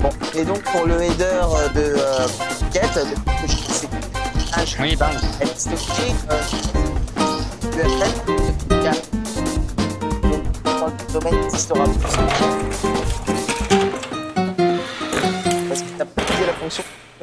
Bon, 0.00 0.10
et 0.34 0.44
donc 0.44 0.62
pour 0.62 0.86
le 0.86 1.02
header 1.02 1.24
euh, 1.24 1.68
de 1.70 1.96
euh, 1.98 2.26
Get, 2.72 2.82
de 2.94 3.14
que 3.14 3.46
je 3.48 3.56
sais 3.72 3.88
ah, 4.54 4.64
je 4.64 4.76
Oui. 4.80 4.96
ben, 4.96 5.10
elle 5.40 5.48
est 5.48 5.58
stockée 5.58 6.14
euh, 6.30 6.40
URL, 7.76 8.10
il 8.70 8.76
y 8.76 8.86
a- 8.86 8.92
donc, 8.92 10.42
dans 10.64 10.86
le 10.86 11.12
domaine 11.12 11.48
plus. 11.48 13.07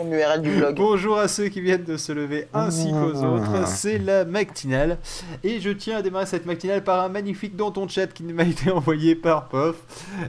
Fonction 0.06 0.18
URL 0.18 0.42
du 0.42 0.52
blog. 0.52 0.76
Bonjour 0.76 1.18
à 1.18 1.28
ceux 1.28 1.48
qui 1.48 1.62
viennent 1.62 1.84
de 1.84 1.98
se 1.98 2.12
lever 2.12 2.48
ainsi 2.54 2.92
qu'aux 2.92 3.24
autres, 3.24 3.68
c'est 3.68 3.98
la 3.98 4.26
matinale. 4.26 4.98
Et 5.44 5.60
je 5.60 5.70
tiens 5.70 5.98
à 5.98 6.02
démarrer 6.02 6.26
cette 6.26 6.46
matinale 6.46 6.84
par 6.84 7.04
un 7.04 7.10
magnifique 7.10 7.56
dans 7.56 7.72
ton 7.72 7.88
chat 7.88 8.08
qui 8.08 8.24
m'a 8.24 8.44
été 8.44 8.72
envoyé 8.72 9.16
par 9.16 9.48
Pof. 9.48 9.76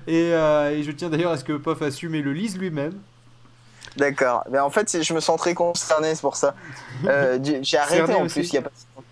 Et, 0.06 0.30
euh, 0.32 0.70
et 0.70 0.82
je 0.82 0.91
tiens 0.92 1.09
d'ailleurs 1.09 1.32
à 1.32 1.38
ce 1.38 1.45
que 1.45 1.54
Pof 1.54 1.82
assume 1.82 2.14
et 2.14 2.23
le 2.23 2.32
lise 2.32 2.59
lui-même. 2.59 2.95
D'accord. 3.97 4.45
Mais 4.50 4.59
en 4.59 4.70
fait, 4.70 5.02
je 5.02 5.14
me 5.14 5.20
sens 5.20 5.38
très 5.38 5.55
concerné, 5.55 6.14
c'est 6.14 6.20
pour 6.20 6.36
ça. 6.36 6.55
Euh, 7.06 7.38
J'ai 7.62 7.78
arrêté 7.78 8.12
en 8.12 8.27
plus, 8.27 8.48
il 8.48 8.55
y 8.55 8.58
a 8.58 8.62
pas 8.62 8.70
si 8.74 8.86
longtemps. 8.95 9.06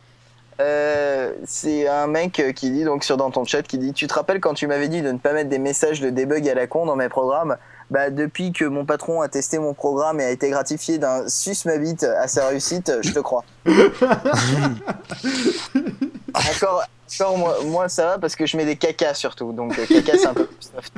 Euh, 0.61 1.33
c'est 1.45 1.89
un 1.89 2.07
mec 2.07 2.41
qui 2.55 2.71
dit 2.71 2.85
donc 2.85 3.03
sur 3.03 3.17
dans 3.17 3.33
ton 3.33 3.45
chat 3.45 3.63
qui 3.63 3.77
dit 3.77 3.93
tu 3.93 4.07
te 4.07 4.15
rappelles 4.15 4.39
quand 4.39 4.55
tu 4.55 4.69
m'avais 4.69 4.87
dit 4.87 5.03
de 5.03 5.11
ne 5.11 5.19
pas 5.19 5.33
mettre 5.33 5.51
des 5.51 5.59
messages 5.59 6.01
de 6.01 6.11
debug 6.11 6.49
à 6.49 6.55
la 6.55 6.69
con 6.69 6.87
dans 6.87 6.95
mes 6.95 7.09
programmes? 7.09 7.57
Bah 7.91 8.11
depuis 8.11 8.53
que 8.53 8.65
mon 8.65 8.85
patron 8.85 9.21
a 9.21 9.29
testé 9.29 9.59
mon 9.59 9.75
programme 9.75 10.21
et 10.21 10.25
a 10.25 10.31
été 10.31 10.51
gratifié 10.51 10.99
d'un 10.99 11.29
sus 11.29 11.65
ma 11.65 11.79
bite 11.79 12.05
à 12.05 12.29
sa 12.29 12.49
réussite 12.49 12.93
je 13.03 13.13
te 13.13 13.21
crois. 13.21 13.45
Encore 16.35 16.83
encore 17.21 17.39
moi, 17.39 17.57
moi 17.65 17.89
ça 17.89 18.07
va 18.07 18.19
parce 18.19 18.35
que 18.35 18.47
je 18.47 18.57
mets 18.57 18.65
des 18.65 18.77
cacas 18.77 19.15
surtout. 19.15 19.53
Donc 19.53 19.79
euh, 19.79 19.87
caca 19.87 20.19
c'est 20.19 20.27
un 20.27 20.35
peu 20.35 20.47
plus 20.47 20.71
soft 20.75 20.93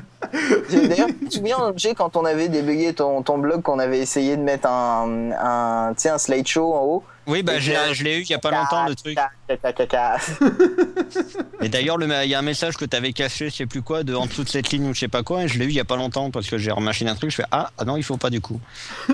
D'ailleurs, 0.71 1.09
tu 1.09 1.29
te 1.29 1.35
souviens, 1.35 1.73
Jay, 1.77 1.95
quand 1.95 2.17
on 2.17 2.25
avait 2.25 2.49
débugué 2.49 2.95
ton, 2.95 3.23
ton 3.23 3.39
blog, 3.39 3.63
qu'on 3.63 3.79
avait 3.79 3.99
essayé 3.99 4.37
de 4.37 4.43
mettre 4.43 4.69
un, 4.69 5.31
un, 5.33 5.95
tu 5.95 6.09
un 6.09 6.19
slideshow 6.19 6.75
en 6.75 6.83
haut? 6.83 7.05
Oui, 7.29 7.43
bah 7.43 7.59
je 7.59 7.73
l'ai 7.73 7.93
je 7.95 8.05
l'ai 8.05 8.19
eu 8.19 8.23
il 8.23 8.31
y 8.31 8.35
a 8.35 8.39
pas 8.39 8.53
longtemps 8.53 8.87
le 8.87 8.95
truc. 8.95 9.19
Et 11.61 11.69
d'ailleurs, 11.69 11.99
le- 11.99 12.07
il 12.25 12.31
y 12.31 12.35
a 12.35 12.39
un 12.39 12.43
message 12.43 12.77
que 12.77 12.85
t'avais 12.85 13.13
caché, 13.13 13.51
je 13.51 13.57
sais 13.57 13.67
plus 13.67 13.83
quoi, 13.83 14.05
de 14.05 14.15
en 14.15 14.27
dessous 14.27 14.45
de 14.45 14.49
cette 14.49 14.71
ligne 14.71 14.89
ou 14.89 14.95
je 14.95 15.01
sais 15.01 15.09
pas 15.09 15.25
quoi, 15.25 15.43
et 15.43 15.49
je 15.49 15.59
l'ai 15.59 15.65
eu 15.65 15.69
il 15.71 15.75
y 15.75 15.81
a 15.81 15.85
pas 15.85 15.97
longtemps 15.97 16.31
parce 16.31 16.47
que 16.49 16.57
j'ai 16.57 16.71
remachiné 16.71 17.11
un 17.11 17.17
truc. 17.17 17.31
Je 17.31 17.37
fais 17.37 17.45
ah, 17.51 17.71
ah 17.79 17.85
non, 17.85 17.97
il 17.97 18.05
faut 18.05 18.17
pas 18.17 18.31
du 18.31 18.41
coup. 18.41 18.61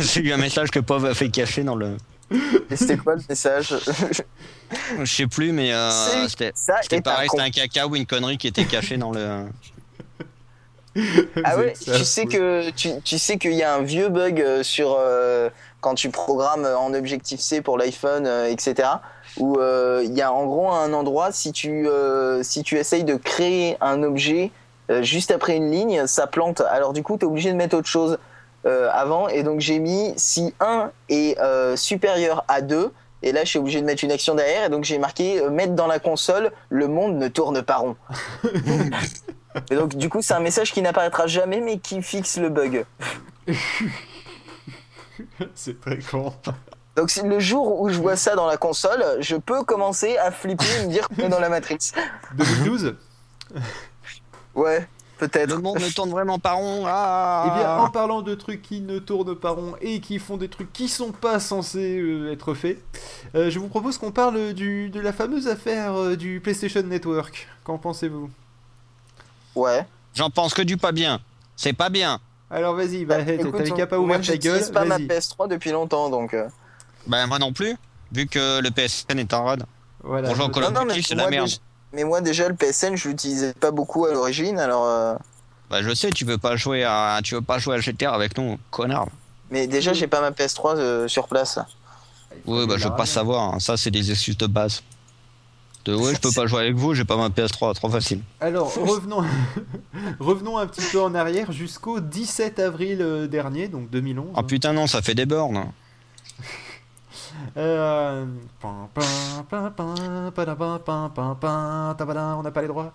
j'ai 0.00 0.20
eu 0.20 0.32
un 0.32 0.36
message 0.36 0.70
que 0.70 0.80
Pov 0.80 1.06
a 1.06 1.14
fait 1.14 1.28
cacher 1.28 1.62
dans 1.62 1.76
le. 1.76 1.96
Et 2.70 2.76
c'était 2.76 2.96
quoi 2.96 3.14
le 3.14 3.22
message? 3.28 3.72
Je 4.98 5.04
sais 5.04 5.26
plus, 5.28 5.52
mais 5.52 5.72
euh, 5.72 6.26
c'était 6.26 7.00
pareil, 7.02 7.28
c'était 7.30 7.42
un 7.42 7.50
caca 7.50 7.86
ou 7.86 7.94
une 7.94 8.06
connerie 8.06 8.38
qui 8.38 8.48
était 8.48 8.64
cachée 8.64 8.96
dans 8.96 9.12
le. 9.12 9.44
Ah 11.44 11.56
ouais, 11.56 11.72
tu 11.72 12.04
sais 12.04 12.26
que 12.26 12.70
tu, 12.70 13.00
tu 13.02 13.18
sais 13.18 13.36
qu'il 13.38 13.54
y 13.54 13.62
a 13.62 13.74
un 13.74 13.82
vieux 13.82 14.08
bug 14.08 14.40
euh, 14.40 14.62
sur 14.62 14.96
euh, 14.98 15.50
quand 15.80 15.94
tu 15.94 16.10
programmes 16.10 16.64
en 16.64 16.94
Objective 16.94 17.40
C 17.40 17.60
pour 17.60 17.78
l'iPhone, 17.78 18.26
euh, 18.26 18.46
etc. 18.46 18.88
Où 19.38 19.58
euh, 19.58 20.02
il 20.04 20.14
y 20.14 20.22
a 20.22 20.32
en 20.32 20.46
gros 20.46 20.70
un 20.70 20.92
endroit 20.92 21.32
si 21.32 21.52
tu 21.52 21.88
euh, 21.88 22.42
si 22.42 22.62
tu 22.62 22.78
essayes 22.78 23.04
de 23.04 23.16
créer 23.16 23.76
un 23.80 24.02
objet 24.02 24.52
euh, 24.90 25.02
juste 25.02 25.30
après 25.30 25.56
une 25.56 25.70
ligne, 25.70 26.06
ça 26.06 26.26
plante. 26.26 26.60
Alors 26.60 26.92
du 26.92 27.02
coup, 27.02 27.16
tu 27.18 27.24
es 27.24 27.28
obligé 27.28 27.50
de 27.50 27.56
mettre 27.56 27.76
autre 27.76 27.88
chose 27.88 28.18
euh, 28.66 28.88
avant. 28.92 29.28
Et 29.28 29.42
donc 29.42 29.60
j'ai 29.60 29.78
mis 29.78 30.12
si 30.16 30.54
1 30.60 30.90
est 31.08 31.38
euh, 31.40 31.76
supérieur 31.76 32.44
à 32.48 32.60
2. 32.60 32.92
Et 33.22 33.32
là, 33.32 33.42
je 33.42 33.48
suis 33.48 33.58
obligé 33.58 33.80
de 33.80 33.86
mettre 33.86 34.04
une 34.04 34.12
action 34.12 34.34
derrière. 34.34 34.66
Et 34.66 34.68
donc 34.68 34.84
j'ai 34.84 34.98
marqué 34.98 35.40
euh, 35.40 35.50
mettre 35.50 35.72
dans 35.72 35.86
la 35.86 35.98
console, 35.98 36.52
le 36.68 36.88
monde 36.88 37.16
ne 37.16 37.28
tourne 37.28 37.62
pas 37.62 37.76
rond. 37.76 37.96
Et 39.70 39.76
donc, 39.76 39.94
du 39.96 40.08
coup, 40.08 40.20
c'est 40.20 40.34
un 40.34 40.40
message 40.40 40.72
qui 40.72 40.82
n'apparaîtra 40.82 41.26
jamais, 41.26 41.60
mais 41.60 41.78
qui 41.78 42.02
fixe 42.02 42.38
le 42.38 42.48
bug. 42.48 42.84
C'est 45.54 45.80
très 45.80 45.98
con. 45.98 46.32
Donc, 46.96 47.14
le 47.16 47.40
jour 47.40 47.80
où 47.80 47.88
je 47.88 47.98
vois 48.00 48.16
ça 48.16 48.34
dans 48.34 48.46
la 48.46 48.56
console, 48.56 49.04
je 49.20 49.36
peux 49.36 49.62
commencer 49.64 50.16
à 50.18 50.30
flipper 50.30 50.64
et 50.80 50.86
me 50.86 50.92
dire 50.92 51.08
qu'on 51.08 51.22
est 51.22 51.28
dans 51.28 51.40
la 51.40 51.48
Matrix. 51.48 51.92
2012 52.34 52.96
Ouais, 54.54 54.86
peut-être. 55.18 55.50
Le 55.50 55.58
monde 55.60 55.80
ne 55.80 55.88
tourne 55.92 56.10
vraiment 56.10 56.38
pas 56.38 56.52
rond. 56.52 56.78
Eh 56.78 56.82
bien, 56.84 56.90
Ah 56.92 57.82
en 57.82 57.90
parlant 57.90 58.22
de 58.22 58.34
trucs 58.36 58.62
qui 58.62 58.80
ne 58.80 59.00
tournent 59.00 59.34
pas 59.34 59.50
rond 59.50 59.74
et 59.80 60.00
qui 60.00 60.20
font 60.20 60.36
des 60.36 60.48
trucs 60.48 60.72
qui 60.72 60.88
sont 60.88 61.10
pas 61.10 61.40
censés 61.40 61.98
euh, 61.98 62.30
être 62.30 62.54
faits, 62.54 62.78
euh, 63.34 63.50
je 63.50 63.58
vous 63.58 63.66
propose 63.66 63.98
qu'on 63.98 64.12
parle 64.12 64.52
du, 64.52 64.90
de 64.90 65.00
la 65.00 65.12
fameuse 65.12 65.48
affaire 65.48 65.94
euh, 65.96 66.16
du 66.16 66.40
PlayStation 66.40 66.82
Network. 66.82 67.48
Qu'en 67.64 67.78
pensez-vous? 67.78 68.30
Ouais. 69.54 69.86
J'en 70.14 70.30
pense 70.30 70.54
que 70.54 70.62
du 70.62 70.76
pas 70.76 70.92
bien. 70.92 71.20
C'est 71.56 71.72
pas 71.72 71.88
bien. 71.88 72.20
Alors 72.50 72.74
vas-y, 72.74 73.04
bah, 73.04 73.20
Écoute, 73.20 73.56
t'avais 73.56 73.70
qu'à 73.70 73.86
pas 73.86 73.98
ouvrir 73.98 74.20
ta 74.20 74.36
gueule, 74.36 74.54
j'utilise 74.54 74.70
pas 74.70 74.84
ma 74.84 74.96
vas-y. 74.98 75.06
PS3 75.06 75.48
depuis 75.48 75.70
longtemps, 75.70 76.08
donc. 76.10 76.34
euh, 76.34 76.48
Ben 77.06 77.26
moi 77.26 77.38
non 77.38 77.52
plus, 77.52 77.76
vu 78.12 78.26
que 78.26 78.60
le 78.60 78.70
PSN 78.70 79.18
est 79.18 79.32
en 79.34 79.44
rade. 79.44 79.64
Voilà. 80.02 80.28
Bonjour, 80.28 80.50
Call 80.52 80.64
c'est 81.02 81.14
la 81.14 81.22
moi, 81.22 81.30
merde. 81.30 81.46
déjà- 81.46 81.58
Mais 81.92 82.04
moi, 82.04 82.20
déjà, 82.20 82.48
le 82.48 82.54
PSN, 82.54 82.96
je 82.96 83.08
l'utilisais 83.08 83.54
pas 83.54 83.70
beaucoup 83.70 84.04
à 84.06 84.12
l'origine, 84.12 84.58
alors. 84.58 84.84
euh, 84.86 85.14
Bah 85.70 85.82
je 85.82 85.94
sais, 85.94 86.10
tu 86.10 86.24
veux 86.24 86.38
pas 86.38 86.56
jouer 86.56 86.84
à, 86.84 87.20
tu 87.24 87.34
veux 87.34 87.40
pas 87.40 87.58
jouer 87.58 87.76
à 87.76 87.80
GTA 87.80 88.12
avec 88.12 88.36
nous, 88.36 88.58
connard. 88.70 89.06
Mais 89.50 89.66
déjà, 89.66 89.92
j'ai 89.92 90.06
pas 90.06 90.20
ma 90.20 90.30
PS3 90.30 90.76
euh, 90.76 91.08
sur 91.08 91.26
place. 91.28 91.58
Oui, 92.46 92.66
bah 92.66 92.74
je 92.78 92.84
veux 92.88 92.94
pas 92.96 93.06
savoir. 93.06 93.54
hein. 93.54 93.60
Ça, 93.60 93.76
c'est 93.76 93.90
des 93.90 94.10
excuses 94.10 94.36
de 94.36 94.46
base. 94.46 94.82
De 95.84 95.94
ouais, 95.94 96.14
je 96.14 96.20
peux 96.20 96.32
pas 96.34 96.46
jouer 96.46 96.62
avec 96.62 96.76
vous, 96.76 96.94
j'ai 96.94 97.04
pas 97.04 97.16
ma 97.16 97.28
PS3, 97.28 97.74
trop 97.74 97.90
facile. 97.90 98.20
Alors, 98.40 98.74
revenons... 98.74 99.22
revenons 100.18 100.56
un 100.56 100.66
petit 100.66 100.84
peu 100.90 101.00
en 101.00 101.14
arrière 101.14 101.52
jusqu'au 101.52 102.00
17 102.00 102.58
avril 102.58 103.02
euh, 103.02 103.26
dernier, 103.26 103.68
donc 103.68 103.90
2011. 103.90 104.28
Oh 104.34 104.42
putain, 104.42 104.72
non, 104.72 104.86
ça 104.86 105.02
fait 105.02 105.14
des 105.14 105.26
bornes. 105.26 105.66
Euh, 107.56 108.24
On 108.62 108.88
n'a 112.42 112.50
pas 112.50 112.62
les 112.62 112.68
droits. 112.68 112.92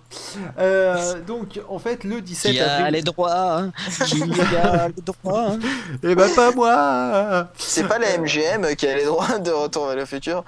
Euh, 0.58 1.22
donc, 1.22 1.60
en 1.68 1.80
fait, 1.80 2.04
le 2.04 2.22
17 2.22 2.52
Qui 2.52 2.60
a 2.60 2.76
avril. 2.76 2.94
les 2.94 3.02
droits 3.02 3.64
Qui 4.06 4.24
a 4.24 4.88
les 4.88 5.02
droits 5.02 5.52
Eh 6.04 6.16
ben, 6.16 6.30
pas 6.36 6.52
moi 6.52 7.48
C'est 7.56 7.88
pas 7.88 8.00
la 8.00 8.18
MGM 8.18 8.76
qui 8.76 8.88
a 8.88 8.96
les 8.96 9.06
droits 9.06 9.40
de 9.40 9.52
Retour 9.52 9.88
vers 9.88 9.96
le 9.96 10.06
futur. 10.06 10.44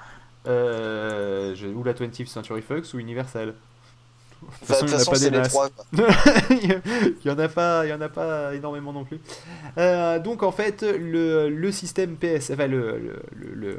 Euh, 0.46 1.54
Ou 1.74 1.84
la 1.84 1.92
20th 1.94 2.26
Century 2.26 2.62
Fox 2.62 2.94
ou 2.94 2.98
Universal. 2.98 3.54
De 4.42 4.46
toute 4.74 4.88
façon, 4.90 5.12
pas 5.12 5.18
des 5.20 5.30
masses. 5.30 5.48
trois. 5.50 5.68
il 6.50 6.80
y 7.24 7.30
en 7.30 7.38
a 7.38 7.48
pas, 7.48 7.86
il 7.86 7.90
y 7.90 7.92
en 7.92 8.00
a 8.00 8.08
pas 8.08 8.52
énormément 8.54 8.92
non 8.92 9.04
plus. 9.04 9.20
Euh, 9.78 10.18
donc 10.18 10.42
en 10.42 10.50
fait, 10.50 10.82
le, 10.82 11.48
le 11.48 11.70
système 11.72 12.16
PS, 12.16 12.50
enfin 12.50 12.66
le- 12.66 12.98
le- 12.98 13.22
le- 13.54 13.78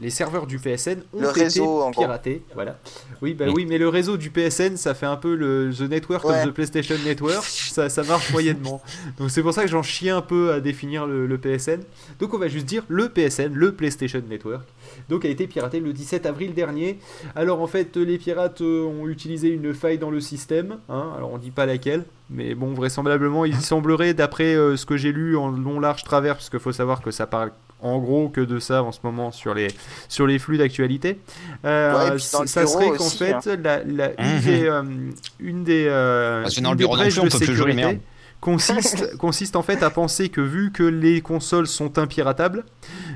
les 0.00 0.10
serveurs 0.10 0.46
du 0.46 0.58
PSN 0.58 0.98
ont 1.12 1.20
Le 1.20 1.30
été 1.30 1.44
réseau, 1.44 1.90
piratés. 1.92 2.42
Voilà. 2.54 2.78
Oui, 3.22 3.34
bah 3.34 3.44
Oui. 3.48 3.52
oui, 3.56 3.66
mais 3.66 3.78
le 3.78 3.88
réseau 3.88 4.16
du 4.16 4.30
PSN, 4.30 4.76
ça 4.76 4.94
fait 4.94 5.06
un 5.06 5.16
peu 5.16 5.34
le 5.34 5.70
The 5.76 5.82
Network 5.82 6.24
Ouais. 6.24 6.40
of 6.40 6.46
the 6.46 6.50
PlayStation 6.50 6.96
Network. 7.04 7.44
Ça, 7.44 7.88
ça 7.88 8.02
marche 8.02 8.30
moyennement. 8.32 8.82
Donc 9.18 9.30
c'est 9.30 9.42
pour 9.42 9.52
ça 9.54 9.62
que 9.62 9.68
j'en 9.68 9.82
chie 9.82 10.10
un 10.10 10.20
peu 10.22 10.52
à 10.52 10.60
définir 10.60 11.06
le, 11.06 11.26
le 11.26 11.38
PSN. 11.38 11.80
Donc 12.18 12.34
on 12.34 12.38
va 12.38 12.48
juste 12.48 12.66
dire 12.66 12.84
le 12.88 13.08
PSN, 13.08 13.52
le 13.54 13.72
PlayStation 13.72 14.22
Network. 14.28 14.62
Donc 15.08 15.24
a 15.24 15.28
été 15.28 15.46
piraté 15.46 15.80
le 15.80 15.92
17 15.92 16.26
avril 16.26 16.54
dernier. 16.54 16.98
Alors 17.36 17.60
en 17.60 17.66
fait, 17.66 17.96
les 17.96 18.18
pirates 18.18 18.60
euh, 18.60 18.84
ont 18.84 19.08
utilisé 19.08 19.48
une 19.48 19.74
faille 19.74 19.98
dans 19.98 20.10
le 20.10 20.20
système. 20.20 20.78
hein. 20.88 21.12
alors 21.16 21.32
on 21.32 21.38
dit 21.38 21.50
pas 21.50 21.66
laquelle, 21.66 22.04
mais 22.30 22.54
bon, 22.54 22.72
vraisemblablement, 22.74 23.44
il 23.44 23.56
semblerait, 23.56 24.14
d'après 24.14 24.54
euh, 24.54 24.76
ce 24.76 24.86
que 24.86 24.96
j'ai 24.96 25.12
lu 25.12 25.36
en 25.36 25.48
long, 25.48 25.78
large, 25.80 26.04
travers, 26.04 26.34
parce 26.36 26.50
qu'il 26.50 26.58
faut 26.60 26.72
savoir 26.72 27.00
que 27.02 27.10
ça 27.10 27.26
parle 27.26 27.52
en 27.84 27.98
gros 27.98 28.28
que 28.28 28.40
de 28.40 28.58
ça 28.58 28.82
en 28.82 28.90
ce 28.92 28.98
moment 29.04 29.30
sur 29.30 29.54
les, 29.54 29.68
sur 30.08 30.26
les 30.26 30.38
flux 30.40 30.58
d'actualité. 30.58 31.20
Euh, 31.64 32.12
Ouais, 32.14 32.18
ça 32.18 32.66
serait 32.66 32.90
qu'en 32.96 33.08
fait, 33.08 33.32
hein. 33.34 33.40
la, 33.62 33.84
la- 33.84 34.20
une 34.20 34.34
Mhm. 34.36 34.40
des, 34.42 34.64
euh, 34.66 34.82
une 35.38 35.64
des, 35.64 35.86
euh, 35.88 36.44
une 36.48 36.74
des 36.74 36.84
brèches 36.86 37.20
plus, 37.20 37.24
de 37.28 37.30
jouer, 37.30 37.46
sécurité 37.46 38.00
consiste, 38.40 39.16
consiste 39.18 39.56
en 39.56 39.62
fait 39.62 39.82
à 39.82 39.88
penser 39.90 40.28
que 40.28 40.40
vu 40.40 40.70
que 40.72 40.82
les 40.82 41.20
consoles 41.22 41.66
sont 41.66 41.98
impiratables, 41.98 42.64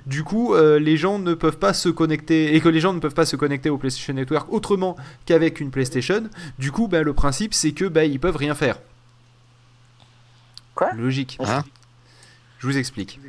du 0.06 0.22
coup 0.25 0.54
euh, 0.54 0.78
les 0.78 0.96
gens 0.96 1.19
ne 1.19 1.34
peuvent 1.34 1.58
pas 1.58 1.75
se 1.75 1.88
connecter 1.90 2.54
et 2.54 2.60
que 2.60 2.69
les 2.69 2.81
gens 2.81 2.93
ne 2.94 2.98
peuvent 3.00 3.12
pas 3.14 3.26
se 3.26 3.37
connecter 3.37 3.69
au 3.70 3.76
PlayStation 3.78 4.14
Network 4.14 4.50
autrement 4.52 4.96
qu'avec 5.26 5.60
une 5.60 5.70
PlayStation. 5.70 6.22
Du 6.58 6.72
coup, 6.72 6.88
bah, 6.88 7.02
le 7.02 7.12
principe 7.12 7.52
c'est 7.52 7.72
que 7.72 7.84
bah, 7.87 8.04
ils 8.04 8.20
peuvent 8.20 8.37
rien 8.37 8.54
faire. 8.54 8.78
Quoi? 10.75 10.93
Logique. 10.94 11.38
Hein? 11.44 11.64
Je 12.58 12.66
vous 12.66 12.76
explique. 12.78 13.20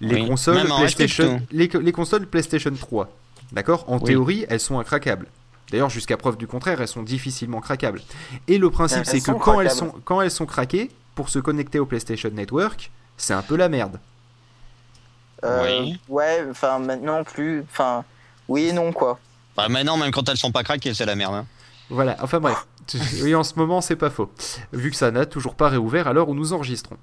Les 0.00 0.16
Oui. 0.16 0.26
consoles 0.28 0.56
Même 0.56 0.66
PlayStation, 0.76 1.40
les, 1.52 1.68
les 1.80 1.92
consoles 1.92 2.26
PlayStation 2.26 2.72
3, 2.74 3.08
d'accord? 3.52 3.84
En 3.88 3.98
Oui. 3.98 4.04
théorie, 4.04 4.46
elles 4.48 4.60
sont 4.60 4.78
incraquables. 4.78 5.26
D'ailleurs, 5.70 5.90
jusqu'à 5.90 6.16
preuve 6.16 6.36
du 6.36 6.46
contraire, 6.46 6.80
elles 6.80 6.88
sont 6.88 7.02
difficilement 7.02 7.60
craquables. 7.60 8.02
Et 8.48 8.58
le 8.58 8.68
principe, 8.70 9.04
c'est 9.06 9.20
que 9.20 9.32
quand 9.32 9.60
elles 9.60 9.70
sont, 9.70 9.94
quand 10.04 10.20
elles 10.20 10.30
sont 10.30 10.46
craquées, 10.46 10.90
pour 11.14 11.28
se 11.28 11.38
connecter 11.38 11.78
au 11.78 11.86
PlayStation 11.86 12.30
Network, 12.30 12.90
c'est 13.16 13.34
un 13.34 13.42
peu 13.42 13.56
la 13.56 13.68
merde. 13.68 14.00
Euh, 15.44 15.80
Oui. 15.82 16.00
Ouais, 16.08 16.44
enfin, 16.50 16.78
maintenant 16.78 17.24
plus. 17.24 17.62
Enfin, 17.70 18.04
oui 18.48 18.68
et 18.68 18.72
non, 18.72 18.92
quoi. 18.92 19.18
Bah 19.56 19.68
maintenant, 19.68 19.96
même 19.96 20.10
quand 20.10 20.28
elles 20.28 20.36
sont 20.36 20.52
pas 20.52 20.62
craquées, 20.62 20.94
c'est 20.94 21.04
la 21.06 21.14
merde. 21.14 21.34
hein. 21.34 21.46
Voilà, 21.92 22.16
enfin 22.20 22.40
bref. 22.40 22.66
Oui, 23.22 23.34
en 23.34 23.44
ce 23.44 23.54
moment, 23.56 23.80
c'est 23.80 23.94
pas 23.96 24.10
faux. 24.10 24.30
Vu 24.72 24.90
que 24.90 24.96
ça 24.96 25.10
n'a 25.12 25.24
toujours 25.24 25.54
pas 25.54 25.68
réouvert 25.68 26.08
à 26.08 26.12
l'heure 26.12 26.28
où 26.28 26.34
nous 26.34 26.52
enregistrons. 26.52 26.96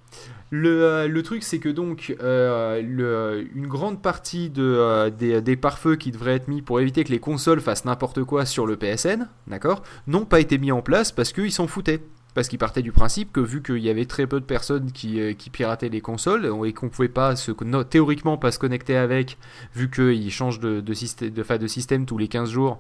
Le, 0.49 0.83
euh, 0.83 1.07
le 1.07 1.23
truc, 1.23 1.43
c'est 1.43 1.59
que 1.59 1.69
donc, 1.69 2.15
euh, 2.21 2.81
le- 2.81 3.47
une 3.55 3.67
grande 3.67 4.01
partie 4.01 4.49
de, 4.49 4.63
euh, 4.63 5.09
des, 5.09 5.41
des 5.41 5.55
pare-feux 5.55 5.95
qui 5.95 6.11
devraient 6.11 6.33
être 6.35 6.47
mis 6.47 6.61
pour 6.61 6.79
éviter 6.81 7.03
que 7.03 7.11
les 7.11 7.19
consoles 7.19 7.61
fassent 7.61 7.85
n'importe 7.85 8.23
quoi 8.23 8.45
sur 8.45 8.65
le 8.65 8.75
PSN, 8.75 9.29
d'accord, 9.47 9.83
n'ont 10.07 10.25
pas 10.25 10.39
été 10.39 10.57
mis 10.57 10.71
en 10.71 10.81
place 10.81 11.11
parce 11.11 11.31
qu'ils 11.31 11.51
s'en 11.53 11.67
foutaient. 11.67 12.01
Parce 12.35 12.47
qu'ils 12.47 12.59
partaient 12.59 12.83
du 12.83 12.91
principe 12.91 13.33
que 13.33 13.39
vu 13.39 13.61
qu'il 13.63 13.79
y 13.79 13.89
avait 13.89 14.05
très 14.05 14.27
peu 14.27 14.39
de 14.39 14.45
personnes 14.45 14.91
qui, 14.91 15.19
euh, 15.19 15.33
qui 15.33 15.49
pirataient 15.49 15.89
les 15.89 15.99
consoles 15.99 16.51
et 16.65 16.73
qu'on 16.73 16.87
pouvait 16.89 17.09
pas 17.09 17.35
se, 17.35 17.51
no- 17.63 17.83
théoriquement 17.83 18.37
pas 18.37 18.51
se 18.51 18.59
connecter 18.59 18.95
avec, 18.95 19.37
vu 19.75 19.89
qu'ils 19.89 20.31
changent 20.31 20.59
de, 20.59 20.79
de, 20.79 20.93
système, 20.93 21.31
de, 21.31 21.57
de 21.57 21.67
système 21.67 22.05
tous 22.05 22.17
les 22.19 22.27
15 22.27 22.49
jours, 22.49 22.77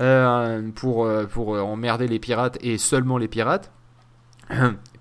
euh, 0.00 0.62
pour, 0.76 1.04
euh, 1.04 1.24
pour 1.26 1.48
emmerder 1.48 2.06
les 2.06 2.18
pirates 2.20 2.56
et 2.60 2.78
seulement 2.78 3.18
les 3.18 3.28
pirates. 3.28 3.70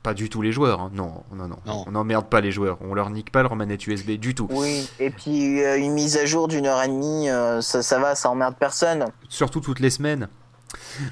Pas 0.04 0.14
du 0.14 0.28
tout 0.30 0.42
les 0.42 0.52
joueurs, 0.52 0.82
hein. 0.82 0.92
non, 0.94 1.24
non, 1.34 1.48
non, 1.48 1.56
Non. 1.66 1.84
on 1.88 1.92
n'emmerde 1.92 2.26
pas 2.26 2.42
les 2.42 2.52
joueurs, 2.52 2.78
on 2.82 2.94
leur 2.94 3.10
nique 3.10 3.32
pas 3.32 3.42
leur 3.42 3.56
manette 3.56 3.88
USB 3.88 4.12
du 4.20 4.36
tout. 4.36 4.50
Oui, 4.52 4.86
et 5.00 5.10
puis 5.12 5.64
euh, 5.64 5.78
une 5.78 5.94
mise 5.94 6.18
à 6.18 6.26
jour 6.26 6.50
d'une 6.50 6.66
heure 6.66 6.84
et 6.84 6.90
demie, 6.90 7.30
euh, 7.30 7.62
ça, 7.62 7.82
ça 7.82 8.00
va, 8.00 8.14
ça 8.14 8.30
emmerde 8.30 8.56
personne. 8.60 9.06
Surtout 9.30 9.62
toutes 9.62 9.80
les 9.80 9.90
semaines. 9.90 10.28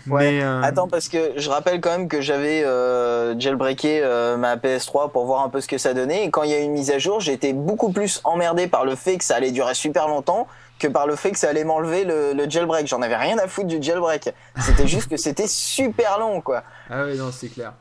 Ouais. 0.08 0.32
Mais, 0.32 0.44
euh, 0.44 0.62
Attends, 0.62 0.88
parce 0.88 1.08
que 1.08 1.34
je 1.38 1.50
rappelle 1.50 1.82
quand 1.82 1.92
même 1.92 2.08
que 2.08 2.22
j'avais 2.22 2.64
euh, 2.64 3.38
jailbreaké 3.40 4.02
euh, 4.04 4.38
ma 4.38 4.56
PS3 4.56 5.12
pour 5.12 5.26
voir 5.26 5.44
un 5.44 5.50
peu 5.50 5.62
ce 5.62 5.68
que 5.68 5.78
ça 5.78 5.94
donnait. 5.94 6.26
Et 6.26 6.30
quand 6.32 6.44
il 6.44 6.52
y 6.52 6.54
a 6.54 6.60
eu 6.60 6.64
une 6.64 6.72
mise 6.72 6.92
à 6.92 7.00
jour, 7.00 7.20
j'étais 7.20 7.54
beaucoup 7.54 7.92
plus 7.92 8.22
emmerdé 8.24 8.68
par 8.68 8.86
le 8.86 8.96
fait 8.96 9.18
que 9.18 9.24
ça 9.24 9.36
allait 9.36 9.52
durer 9.52 9.74
super 9.74 10.08
longtemps 10.08 10.48
que 10.82 10.88
par 10.88 11.06
le 11.08 11.16
fait 11.16 11.32
que 11.32 11.38
ça 11.38 11.50
allait 11.50 11.64
m'enlever 11.64 12.04
le, 12.04 12.34
le 12.34 12.50
jailbreak. 12.50 12.88
J'en 12.88 13.02
avais 13.02 13.16
rien 13.16 13.38
à 13.38 13.48
foutre 13.48 13.68
du 13.68 13.82
jailbreak. 13.82 14.30
C'était 14.60 14.88
juste 14.88 15.10
que 15.10 15.18
c'était 15.18 15.48
super 15.48 16.20
long, 16.20 16.42
quoi. 16.42 16.64
Ah 16.90 17.06
ouais, 17.06 17.16
non, 17.16 17.32
c'est 17.32 17.50
clair. 17.50 17.74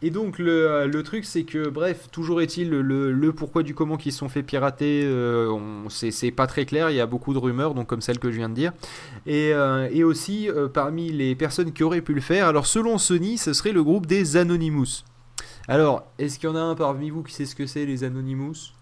Et 0.00 0.10
donc, 0.10 0.38
le, 0.38 0.86
le 0.86 1.02
truc, 1.02 1.24
c'est 1.24 1.42
que, 1.44 1.68
bref, 1.68 2.08
toujours 2.10 2.40
est-il, 2.40 2.70
le, 2.70 3.10
le, 3.12 3.32
pourquoi 3.32 3.62
du 3.62 3.74
comment 3.74 3.96
qui 3.96 4.12
se 4.12 4.18
sont 4.18 4.28
fait 4.28 4.42
pirater, 4.42 5.02
euh, 5.04 5.50
on- 5.50 5.88
c'est 5.88 6.10
c'est 6.10 6.30
pas 6.30 6.46
très 6.46 6.64
clair, 6.64 6.90
il 6.90 6.96
y 6.96 7.00
a 7.00 7.06
beaucoup 7.06 7.34
de 7.34 7.38
rumeurs, 7.38 7.74
donc 7.74 7.88
comme 7.88 8.00
celle 8.00 8.18
que 8.18 8.30
je 8.30 8.36
viens 8.36 8.48
de 8.48 8.54
dire. 8.54 8.72
Et, 9.26 9.52
euh, 9.52 9.88
et 9.90 10.04
aussi, 10.04 10.48
euh, 10.48 10.68
parmi 10.68 11.10
les 11.10 11.34
personnes 11.34 11.72
qui 11.72 11.82
auraient 11.82 12.00
pu 12.00 12.14
le 12.14 12.20
faire, 12.20 12.46
alors 12.46 12.66
selon 12.66 12.98
Sony, 12.98 13.36
ce 13.38 13.52
serait 13.52 13.72
le 13.72 13.82
groupe 13.82 14.06
des 14.06 14.36
Anonymous. 14.36 15.04
Alors, 15.68 16.04
est-ce 16.18 16.38
qu'il 16.38 16.48
y 16.48 16.52
en 16.52 16.56
a 16.56 16.60
un 16.60 16.74
parmi 16.76 17.10
vous 17.10 17.22
qui 17.24 17.34
sait 17.34 17.44
ce 17.46 17.56
que 17.56 17.66
c'est, 17.66 17.84
les 17.84 18.04
Anonymous? 18.04 18.72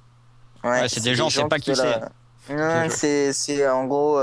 Ouais, 0.62 0.86
c'est 0.88 1.02
des 1.02 1.14
gens, 1.14 1.26
on 1.26 1.30
sait 1.30 1.44
pas 1.48 1.58
qui 1.58 1.74
c'est 1.74 2.00
c'est 2.90 3.68
en 3.68 3.86
gros 3.86 4.18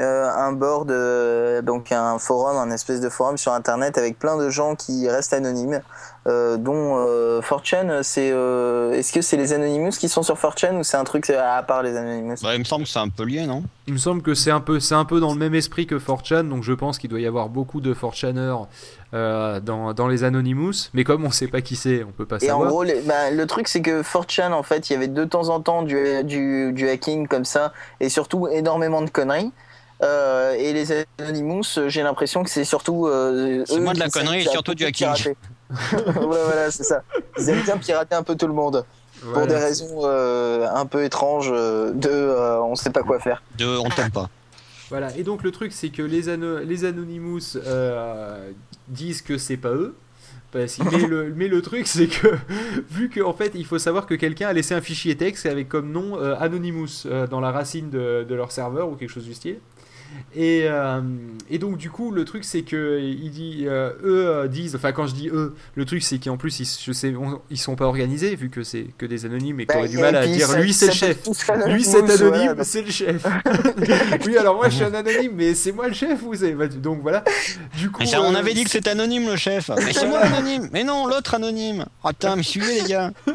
euh, 0.00 0.28
un 0.28 0.52
board, 0.52 0.90
euh, 0.90 1.62
donc 1.62 1.92
un 1.92 2.18
forum, 2.18 2.56
un 2.56 2.70
espèce 2.72 3.00
de 3.00 3.08
forum 3.08 3.36
sur 3.38 3.52
internet 3.52 3.96
avec 3.98 4.18
plein 4.18 4.36
de 4.36 4.50
gens 4.50 4.74
qui 4.74 5.08
restent 5.08 5.32
anonymes, 5.32 5.82
euh, 6.26 6.56
dont 6.56 6.96
euh, 6.98 7.40
4chan. 7.40 8.02
C'est 8.02 8.30
euh, 8.32 8.92
est-ce 8.92 9.12
que 9.12 9.20
c'est 9.22 9.36
les 9.36 9.52
Anonymous 9.52 9.90
qui 9.92 10.08
sont 10.08 10.22
sur 10.22 10.36
4chan 10.36 10.76
ou 10.78 10.82
c'est 10.82 10.96
un 10.96 11.04
truc 11.04 11.28
à 11.30 11.62
part 11.62 11.82
les 11.82 11.96
Anonymous? 11.96 12.36
Bah, 12.42 12.54
il 12.54 12.58
me 12.60 12.64
semble 12.64 12.84
que 12.84 12.90
c'est 12.90 12.98
un 12.98 13.08
peu 13.08 13.24
lié, 13.24 13.46
non? 13.46 13.62
Il 13.86 13.92
me 13.92 13.98
semble 13.98 14.22
que 14.22 14.34
c'est 14.34 14.50
un 14.50 14.60
peu, 14.60 14.80
c'est 14.80 14.94
un 14.94 15.04
peu 15.04 15.20
dans 15.20 15.32
le 15.32 15.38
même 15.38 15.54
esprit 15.54 15.86
que 15.86 15.94
4chan, 15.96 16.48
donc 16.48 16.62
je 16.64 16.72
pense 16.72 16.98
qu'il 16.98 17.10
doit 17.10 17.20
y 17.20 17.26
avoir 17.26 17.48
beaucoup 17.48 17.80
de 17.80 17.94
4chaners 17.94 18.66
euh, 19.12 19.60
dans, 19.60 19.92
dans 19.92 20.08
les 20.08 20.24
Anonymous, 20.24 20.88
mais 20.94 21.04
comme 21.04 21.24
on 21.24 21.30
sait 21.30 21.46
pas 21.46 21.60
qui 21.60 21.76
c'est, 21.76 22.02
on 22.02 22.10
peut 22.10 22.26
pas 22.26 22.38
Et 22.40 22.46
en 22.50 22.54
savoir. 22.54 22.70
gros, 22.70 22.82
les- 22.82 23.00
bah, 23.02 23.30
le 23.30 23.46
truc 23.46 23.68
c'est 23.68 23.82
que 23.82 24.02
4chan 24.02 24.52
en 24.52 24.62
fait, 24.62 24.90
il 24.90 24.94
y 24.94 24.96
avait 24.96 25.08
de 25.08 25.24
temps 25.24 25.50
en 25.50 25.60
temps 25.60 25.82
du, 25.82 25.96
du, 26.24 26.72
du 26.72 26.88
hacking 26.88 27.28
comme 27.28 27.44
ça 27.44 27.72
et 28.00 28.08
surtout 28.08 28.48
énormément 28.48 29.02
de 29.02 29.10
conneries. 29.10 29.52
Euh, 30.04 30.52
et 30.58 30.72
les 30.72 30.86
Anonymous, 31.18 31.62
euh, 31.78 31.88
j'ai 31.88 32.02
l'impression 32.02 32.42
que 32.44 32.50
c'est 32.50 32.64
surtout. 32.64 33.06
euh, 33.06 33.64
C'est 33.66 33.76
eux 33.76 33.80
moins 33.80 33.92
de 33.94 33.98
la 33.98 34.08
connerie 34.08 34.42
et 34.42 34.48
surtout 34.48 34.74
du 34.74 34.84
hacking. 34.84 35.08
ouais, 35.92 36.02
voilà, 36.14 36.70
c'est 36.70 36.82
ça. 36.84 37.02
Ils 37.38 37.48
aiment 37.48 37.62
bien 37.62 37.76
pirater 37.78 38.14
un 38.14 38.22
peu 38.22 38.36
tout 38.36 38.46
le 38.46 38.52
monde 38.52 38.84
pour 39.22 39.32
Voilà. 39.32 39.46
des 39.46 39.56
raisons 39.56 40.00
euh, 40.04 40.66
un 40.74 40.84
peu 40.86 41.04
étranges 41.04 41.50
de 41.50 42.08
euh, 42.10 42.60
on 42.62 42.74
sait 42.74 42.90
pas 42.90 43.02
quoi 43.02 43.18
faire. 43.18 43.42
De 43.58 43.64
on 43.66 43.88
t'aime 43.88 44.10
pas. 44.10 44.28
Voilà, 44.90 45.16
et 45.16 45.22
donc 45.22 45.42
le 45.42 45.50
truc 45.50 45.72
c'est 45.72 45.88
que 45.88 46.02
les, 46.02 46.28
ano- 46.28 46.58
les 46.58 46.84
Anonymous 46.84 47.56
euh, 47.56 48.50
disent 48.88 49.22
que 49.22 49.38
c'est 49.38 49.56
pas 49.56 49.70
eux. 49.70 49.94
Mais, 50.54 50.66
le, 51.08 51.32
mais 51.34 51.48
le 51.48 51.62
truc 51.62 51.84
c'est 51.88 52.06
que, 52.06 52.28
vu 52.90 53.10
qu'en 53.10 53.32
fait 53.32 53.50
il 53.56 53.66
faut 53.66 53.78
savoir 53.80 54.06
que 54.06 54.14
quelqu'un 54.14 54.46
a 54.46 54.52
laissé 54.52 54.72
un 54.74 54.80
fichier 54.80 55.16
texte 55.16 55.46
avec 55.46 55.68
comme 55.68 55.90
nom 55.90 56.16
euh, 56.20 56.36
Anonymous 56.38 57.06
euh, 57.06 57.26
dans 57.26 57.40
la 57.40 57.50
racine 57.50 57.90
de, 57.90 58.24
de 58.28 58.34
leur 58.36 58.52
serveur 58.52 58.88
ou 58.88 58.94
quelque 58.94 59.10
chose 59.10 59.24
du 59.24 59.34
style. 59.34 59.58
Et, 60.36 60.62
euh, 60.64 61.00
et 61.48 61.58
donc 61.58 61.76
du 61.76 61.90
coup 61.90 62.10
le 62.10 62.24
truc 62.24 62.42
c'est 62.44 62.62
que 62.62 63.00
il 63.00 63.30
dit, 63.30 63.64
euh, 63.66 63.90
eux 64.02 64.26
euh, 64.26 64.48
disent, 64.48 64.74
enfin 64.74 64.90
quand 64.92 65.06
je 65.06 65.14
dis 65.14 65.28
eux, 65.28 65.54
le 65.76 65.84
truc 65.84 66.02
c'est 66.02 66.18
qu'en 66.18 66.36
plus 66.36 66.58
ils, 66.60 66.66
je 66.84 66.92
sais, 66.92 67.14
on- 67.14 67.40
ils 67.50 67.58
sont 67.58 67.76
pas 67.76 67.84
organisés 67.84 68.34
vu 68.34 68.48
que 68.50 68.62
c'est 68.64 68.86
que 68.98 69.06
des 69.06 69.26
anonymes 69.26 69.60
et 69.60 69.66
qu'on 69.66 69.74
Bah, 69.74 69.80
aurait 69.80 69.88
du 69.88 69.98
mal 69.98 70.16
à 70.16 70.26
dire 70.26 70.52
lui 70.58 70.72
c'est 70.72 70.86
le 70.86 70.92
chef. 70.92 71.18
Lui 71.68 71.84
c'est 71.84 71.98
anonyme, 72.10 72.54
donc- 72.54 72.64
c'est 72.64 72.82
le 72.82 72.90
chef. 72.90 73.24
oui, 74.26 74.36
alors 74.36 74.56
moi 74.56 74.68
je 74.68 74.74
suis 74.76 74.84
un 74.84 74.94
anonyme, 74.94 75.32
mais 75.36 75.54
c'est 75.54 75.72
moi 75.72 75.86
le 75.88 75.94
chef 75.94 76.20
ou 76.24 76.34
c'est 76.34 76.52
bah, 76.52 76.66
donc 76.68 77.00
voilà. 77.02 77.22
Du 77.76 77.90
coup, 77.90 78.00
Mais 78.00 78.06
ça, 78.06 78.20
on 78.22 78.34
euh, 78.34 78.38
avait 78.38 78.54
dit 78.54 78.64
que 78.64 78.70
c'était 78.70 78.90
anonyme 78.90 79.28
le 79.28 79.36
chef. 79.36 79.70
Mais 79.84 79.92
c'est 79.92 80.06
moi 80.08 80.20
l'anonyme. 80.22 80.68
Mais 80.72 80.82
non, 80.84 81.06
l'autre 81.06 81.34
anonyme. 81.34 81.84
Oh 82.02 82.08
putain, 82.08 82.34
mais 82.36 82.42
suivez 82.42 82.80
les 82.82 82.88
gars. 82.88 83.12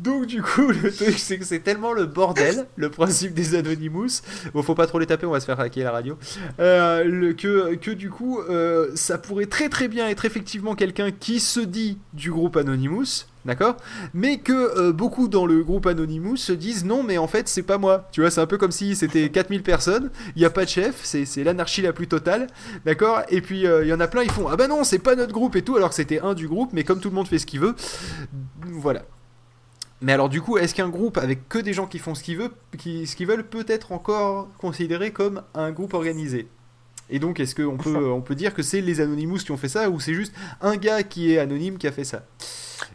donc 0.00 0.26
du 0.26 0.42
coup 0.42 0.68
le 0.68 0.92
truc 0.92 1.18
c'est 1.18 1.38
que 1.38 1.44
c'est 1.44 1.60
tellement 1.60 1.92
le 1.92 2.06
bordel, 2.06 2.66
le 2.76 2.90
principe 2.90 3.34
des 3.34 3.54
Anonymous. 3.54 4.22
Bon, 4.54 4.62
faut 4.62 4.74
pas 4.74 4.86
trop 4.86 4.98
les 4.98 5.06
taper, 5.06 5.26
on 5.26 5.32
va 5.32 5.40
se 5.40 5.46
faire 5.46 5.58
hacker 5.60 5.84
la 5.84 5.92
radio. 5.92 6.18
Euh, 6.60 7.32
que 7.34 7.74
que 7.76 7.90
du 7.90 8.10
coup 8.10 8.40
euh, 8.40 8.90
ça 8.94 9.18
pourrait 9.18 9.46
très 9.46 9.68
très 9.68 9.88
bien 9.88 10.08
être 10.08 10.24
effectivement 10.24 10.74
quelqu'un 10.74 11.10
qui 11.10 11.40
se 11.40 11.60
dit 11.60 11.98
du 12.12 12.30
groupe 12.30 12.56
Anonymous. 12.56 13.26
D'accord? 13.44 13.76
Mais 14.12 14.38
que 14.38 14.52
euh, 14.52 14.92
beaucoup 14.92 15.26
dans 15.26 15.46
le 15.46 15.62
groupe 15.62 15.86
Anonymous 15.86 16.36
se 16.36 16.52
disent 16.52 16.84
non, 16.84 17.02
mais 17.02 17.16
en 17.16 17.28
fait, 17.28 17.48
c'est 17.48 17.62
pas 17.62 17.78
moi. 17.78 18.06
Tu 18.12 18.20
vois, 18.20 18.30
c'est 18.30 18.42
un 18.42 18.46
peu 18.46 18.58
comme 18.58 18.72
si 18.72 18.94
c'était 18.94 19.28
4000 19.30 19.62
personnes, 19.62 20.10
il 20.36 20.40
n'y 20.40 20.44
a 20.44 20.50
pas 20.50 20.64
de 20.64 20.68
chef, 20.68 21.00
c'est 21.02 21.44
l'anarchie 21.44 21.80
la 21.80 21.94
plus 21.94 22.08
totale. 22.08 22.48
D'accord? 22.84 23.22
Et 23.30 23.40
puis, 23.40 23.60
il 23.60 23.86
y 23.86 23.92
en 23.92 24.00
a 24.00 24.08
plein, 24.08 24.22
ils 24.22 24.30
font 24.30 24.48
Ah 24.48 24.56
bah 24.56 24.68
non, 24.68 24.84
c'est 24.84 24.98
pas 24.98 25.14
notre 25.14 25.32
groupe 25.32 25.56
et 25.56 25.62
tout, 25.62 25.76
alors 25.76 25.90
que 25.90 25.94
c'était 25.94 26.20
un 26.20 26.34
du 26.34 26.46
groupe, 26.46 26.70
mais 26.74 26.84
comme 26.84 27.00
tout 27.00 27.08
le 27.08 27.14
monde 27.14 27.28
fait 27.28 27.38
ce 27.38 27.46
qu'il 27.46 27.60
veut, 27.60 27.74
voilà. 28.66 29.04
Mais 30.00 30.12
alors, 30.12 30.28
du 30.28 30.40
coup, 30.40 30.58
est-ce 30.58 30.74
qu'un 30.74 30.88
groupe 30.88 31.18
avec 31.18 31.48
que 31.48 31.58
des 31.58 31.72
gens 31.72 31.86
qui 31.86 31.98
font 31.98 32.14
ce 32.14 32.22
qu'ils 32.22 32.36
veulent, 32.36 32.52
qui, 32.78 33.06
ce 33.06 33.16
qu'ils 33.16 33.26
veulent 33.26 33.46
peut 33.46 33.64
être 33.68 33.90
encore 33.92 34.48
considéré 34.58 35.10
comme 35.12 35.42
un 35.54 35.70
groupe 35.72 35.94
organisé? 35.94 36.48
Et 37.10 37.18
donc, 37.18 37.40
est-ce 37.40 37.54
qu'on 37.54 37.76
peut, 37.76 38.08
on 38.12 38.20
peut 38.20 38.34
dire 38.36 38.54
que 38.54 38.62
c'est 38.62 38.80
les 38.80 39.00
Anonymous 39.00 39.38
qui 39.38 39.50
ont 39.50 39.56
fait 39.56 39.68
ça 39.68 39.90
ou 39.90 39.98
c'est 39.98 40.14
juste 40.14 40.32
un 40.60 40.76
gars 40.76 41.02
qui 41.02 41.32
est 41.32 41.38
anonyme 41.38 41.78
qui 41.78 41.86
a 41.88 41.92
fait 41.92 42.04
ça? 42.04 42.22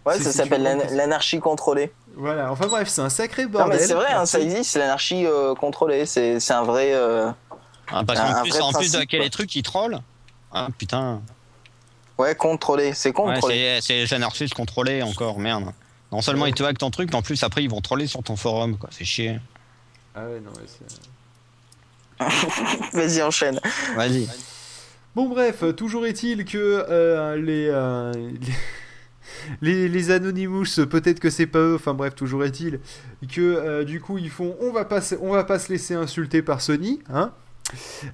Ouais, 0.05 0.17
ça 0.17 0.31
s'appelle 0.31 0.63
l'anarchie 0.91 1.39
contrôlée. 1.39 1.91
Voilà, 2.15 2.51
enfin 2.51 2.67
bref, 2.67 2.87
c'est 2.87 3.01
un 3.01 3.09
sacré 3.09 3.45
Non 3.45 3.49
bordel. 3.51 3.79
mais 3.79 3.85
c'est 3.85 3.93
vrai, 3.95 4.11
hein, 4.13 4.25
ça 4.25 4.39
existe, 4.39 4.75
l'anarchie 4.77 5.25
euh, 5.25 5.55
contrôlée. 5.55 6.05
C'est 6.05 6.39
c'est 6.39 6.53
un 6.53 6.63
vrai. 6.63 6.91
euh, 6.93 7.29
Ah, 7.91 8.03
parce 8.05 8.19
Un- 8.19 8.33
qu'en 8.33 8.41
plus, 8.43 8.49
vrai 8.51 8.61
en 8.61 8.67
plus 8.67 8.73
principe, 8.75 8.99
hacker 9.01 9.17
quoi. 9.19 9.23
les 9.25 9.29
trucs, 9.29 9.55
ils 9.55 9.63
trollent? 9.63 9.99
Ah 10.53 10.67
putain. 10.77 11.21
Ouais, 12.17 12.35
contrôlé, 12.35 12.93
c'est 12.93 13.09
Ouais, 13.09 13.13
contrôlé. 13.13 13.55
c'est 13.81 13.81
c'est 13.81 13.93
les 14.03 14.13
anarchistes 14.13 14.53
contrôlés 14.53 15.01
encore, 15.01 15.39
merde. 15.39 15.73
Non 16.13 16.21
seulement 16.21 16.45
ils 16.45 16.53
te 16.53 16.63
hackent 16.63 16.77
ton 16.77 16.91
truc, 16.91 17.09
mais 17.11 17.15
en 17.17 17.21
plus 17.21 17.43
après 17.43 17.63
ils 17.63 17.69
vont 17.69 17.81
troller 17.81 18.07
sur 18.07 18.23
ton 18.23 18.35
forum, 18.35 18.77
quoi. 18.77 18.89
C'est 18.91 19.03
chier. 19.05 19.39
Ah 20.15 20.25
ouais, 20.27 20.39
non, 20.39 20.51
ouais, 20.51 20.67
c'est- 20.67 20.83
Vas-y, 22.93 23.21
enchaîne. 23.23 23.59
Vas-y. 23.95 24.27
Bon 25.15 25.27
bref, 25.27 25.63
euh, 25.63 25.73
toujours 25.73 26.05
est-il 26.05 26.45
que 26.45 26.57
euh, 26.89 27.35
les, 27.35 27.67
euh, 27.69 28.11
les, 29.61 29.89
les 29.89 30.11
Anonymous, 30.11 30.65
peut-être 30.89 31.19
que 31.19 31.29
c'est 31.29 31.47
pas 31.47 31.59
eux, 31.59 31.75
enfin 31.75 31.93
bref, 31.93 32.15
toujours 32.15 32.43
est-il 32.45 32.79
que 33.31 33.41
euh, 33.41 33.83
du 33.83 33.99
coup 33.99 34.17
ils 34.17 34.29
font 34.29 34.55
on 34.61 34.71
va 34.71 34.85
pas, 34.85 35.01
on 35.21 35.31
va 35.31 35.43
pas 35.43 35.59
se 35.59 35.71
laisser 35.71 35.93
insulter 35.95 36.41
par 36.41 36.61
Sony, 36.61 36.99
hein 37.11 37.31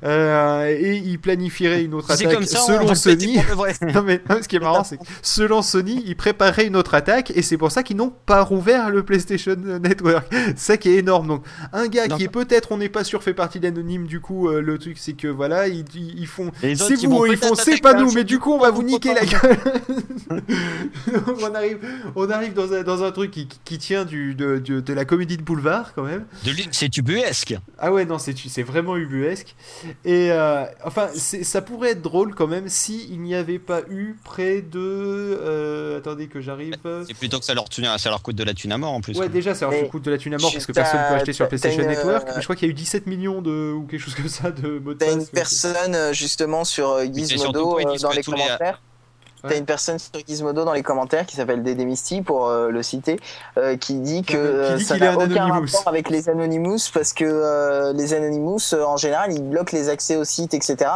Euh, 0.03 0.67
et 0.69 0.97
ils 0.97 1.19
planifieraient 1.19 1.83
une 1.83 1.93
autre 1.93 2.11
attaque 2.11 2.33
comme 2.33 2.45
ça, 2.45 2.61
on 2.63 2.67
selon 2.67 2.95
Sony. 2.95 3.37
Non 3.93 4.03
mais 4.03 4.21
non, 4.29 4.37
ce 4.41 4.47
qui 4.47 4.55
est 4.55 4.59
marrant 4.59 4.83
c'est 4.83 4.97
que 4.97 5.03
selon 5.21 5.61
Sony, 5.61 6.03
ils 6.05 6.15
préparaient 6.15 6.67
une 6.67 6.75
autre 6.75 6.93
attaque 6.93 7.31
et 7.35 7.41
c'est 7.41 7.57
pour 7.57 7.71
ça 7.71 7.83
qu'ils 7.83 7.97
n'ont 7.97 8.13
pas 8.25 8.43
rouvert 8.43 8.89
le 8.89 9.03
PlayStation 9.03 9.55
Network. 9.55 10.27
C'est 10.31 10.57
ça 10.57 10.77
qui 10.77 10.89
est 10.89 10.97
énorme. 10.97 11.27
Donc 11.27 11.45
un 11.73 11.87
gars 11.87 12.07
qui 12.07 12.23
est 12.23 12.29
peut-être, 12.29 12.71
on 12.71 12.77
n'est 12.77 12.89
pas 12.89 13.03
sûr, 13.03 13.23
fait 13.23 13.33
partie 13.33 13.59
d'anonyme. 13.59 14.07
Du 14.07 14.19
coup, 14.19 14.47
euh, 14.47 14.61
le 14.61 14.77
truc 14.77 14.97
c'est 14.97 15.13
que 15.13 15.27
voilà, 15.27 15.67
ils, 15.67 15.85
font. 16.27 16.51
C'est 16.61 16.73
vous, 17.05 17.25
ils 17.25 17.37
font. 17.37 17.55
C'est 17.55 17.81
pas 17.81 17.93
nous, 17.93 18.11
mais 18.11 18.23
du 18.23 18.39
coup 18.39 18.53
on 18.53 18.59
va 18.59 18.71
vous 18.71 18.83
niquer 18.83 19.13
la 19.13 19.25
gueule. 19.25 19.57
On 21.41 21.55
arrive, 21.55 21.79
on 22.15 22.29
arrive 22.29 22.53
dans 22.53 22.73
un, 22.73 22.83
dans 22.83 23.03
un 23.03 23.11
truc 23.11 23.31
qui, 23.31 23.47
qui 23.65 23.77
tient 23.77 24.05
du, 24.05 24.35
de, 24.35 24.57
de, 24.57 24.79
de 24.79 24.93
la 24.93 25.05
comédie 25.05 25.37
de 25.37 25.43
boulevard 25.43 25.93
quand 25.95 26.03
même. 26.03 26.25
C'est 26.71 26.95
ubuesque. 26.97 27.55
Ah 27.77 27.91
ouais, 27.91 28.05
non, 28.05 28.17
c'est 28.17 28.35
c'est 28.37 28.63
vraiment 28.63 28.95
ubuesque. 28.95 29.38
Presque. 29.43 29.55
Et 30.05 30.31
euh, 30.31 30.65
enfin, 30.85 31.09
c'est- 31.13 31.43
ça 31.43 31.61
pourrait 31.61 31.91
être 31.91 32.01
drôle 32.01 32.35
quand 32.35 32.47
même 32.47 32.67
si 32.69 33.07
il 33.11 33.21
n'y 33.21 33.35
avait 33.35 33.59
pas 33.59 33.81
eu 33.89 34.15
près 34.23 34.61
de. 34.61 34.79
euh, 34.79 35.97
attendez 35.97 36.27
que 36.27 36.41
j'arrive. 36.41 36.75
C'est 37.07 37.13
plutôt 37.13 37.39
que 37.39 37.45
ça 37.45 37.53
leur, 37.53 37.69
tue- 37.69 37.83
ça 37.97 38.09
leur 38.09 38.21
coûte 38.21 38.35
de 38.35 38.43
la 38.43 38.53
thune 38.53 38.71
à 38.71 38.77
mort 38.77 38.93
en 38.93 39.01
plus. 39.01 39.17
Ouais, 39.17 39.29
déjà, 39.29 39.55
ça 39.55 39.65
leur 39.69 39.73
Mais 39.81 39.87
coûte 39.87 40.03
de 40.03 40.11
la 40.11 40.17
thune 40.17 40.33
à 40.33 40.37
mort 40.37 40.51
parce 40.51 40.65
que 40.65 40.71
t'as- 40.71 40.81
personne 40.83 41.01
peut 41.09 41.15
acheter 41.15 41.33
sur 41.33 41.43
le 41.45 41.47
t'as- 41.47 41.49
PlayStation 41.57 41.83
t'as 41.83 41.89
une, 41.91 41.95
Network. 41.97 42.27
euh, 42.27 42.31
Mais 42.35 42.41
je 42.41 42.45
crois 42.45 42.55
qu'il 42.55 42.67
y 42.67 42.69
a 42.69 42.71
eu 42.71 42.75
17 42.75 43.07
millions 43.07 43.41
de 43.41 43.71
ou 43.73 43.83
quelque 43.87 44.01
chose 44.01 44.15
comme 44.15 44.27
ça 44.29 44.51
de 44.51 44.79
mots 44.79 44.93
de 44.93 44.97
T'as 44.99 45.05
passe. 45.07 45.13
une 45.15 45.19
donc, 45.21 45.29
personne 45.31 46.13
justement 46.13 46.63
sur 46.63 46.99
Gizmodo 47.13 47.79
dans 48.01 48.11
les 48.11 48.23
commentaires. 48.23 48.81
T'as 49.47 49.57
une 49.57 49.65
personne 49.65 49.97
sur 49.99 50.11
Gizmodo 50.27 50.65
dans 50.65 50.73
les 50.73 50.83
commentaires 50.83 51.25
qui 51.25 51.35
s'appelle 51.35 51.63
Dédé 51.63 51.85
Misty 51.85 52.21
pour 52.21 52.47
euh, 52.47 52.69
le 52.69 52.83
citer, 52.83 53.19
euh, 53.57 53.77
qui 53.77 53.95
dit 53.95 54.23
que 54.23 54.31
Qui 54.33 54.37
euh, 54.37 54.75
dit 54.77 54.83
ça 54.83 54.95
qu'il 54.95 55.03
est 55.03 55.07
n'a 55.07 55.13
un 55.13 55.25
aucun 55.31 55.47
rapport 55.47 55.83
avec 55.87 56.09
les 56.09 56.27
Anonymous 56.29 56.79
parce 56.93 57.13
que 57.13 57.23
euh, 57.25 57.93
les 57.93 58.13
Anonymous 58.13 58.59
euh, 58.73 58.83
en 58.83 58.97
général 58.97 59.31
ils 59.31 59.41
bloquent 59.43 59.75
les 59.75 59.87
accès 59.89 60.15
au 60.17 60.23
site 60.25 60.53
etc. 60.53 60.91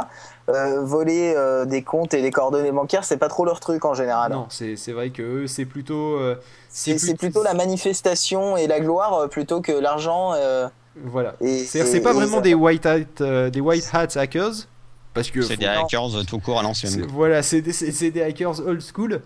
Euh, 0.50 0.81
voler 0.83 1.33
euh, 1.38 1.63
des 1.63 1.83
comptes 1.83 2.13
et 2.13 2.21
des 2.21 2.31
coordonnées 2.31 2.73
bancaires 2.73 3.05
c'est 3.05 3.15
pas 3.15 3.29
trop 3.29 3.45
leur 3.45 3.62
truc 3.62 3.85
en 3.85 3.93
général. 3.93 4.33
Non, 4.33 4.47
c'est 4.50 4.75
vrai 4.91 5.09
que 5.12 5.21
eux, 5.21 5.47
c'est 5.47 5.63
plutôt. 5.65 6.17
euh, 6.17 6.35
C'est 6.67 6.95
plus- 6.95 7.13
plutôt 7.15 7.43
la 7.43 7.53
manifestation 7.53 8.57
et 8.57 8.67
la 8.67 8.79
gloire 8.81 9.13
euh, 9.13 9.27
plutôt 9.27 9.62
que 9.62 9.71
l'argent. 9.71 10.33
euh, 10.33 10.67
Voilà. 11.01 11.35
c'est 11.65 12.01
pas 12.01 12.12
vraiment 12.12 12.38
ça- 12.38 12.41
des 12.41 12.53
white 12.55 12.85
hat, 12.85 12.97
euh, 13.21 13.50
des 13.50 13.62
white 13.62 13.89
hat 13.93 14.07
hackers. 14.17 14.67
Parce 15.13 15.29
que. 15.32 15.41
C'est 15.41 15.55
faut- 15.55 15.60
des 15.62 15.67
hackers 15.67 16.15
euh, 16.17 16.24
tout 16.24 16.39
court 16.39 16.60
à 16.60 16.63
l'ancienne. 16.63 17.05
Voilà, 17.10 17.43
c'est 17.43 17.62
des, 17.62 17.74
c'est- 17.74 17.91
c'est 17.91 18.12
des 18.12 18.22
hackers 18.24 18.60
old 18.65 18.82
school, 18.82 19.22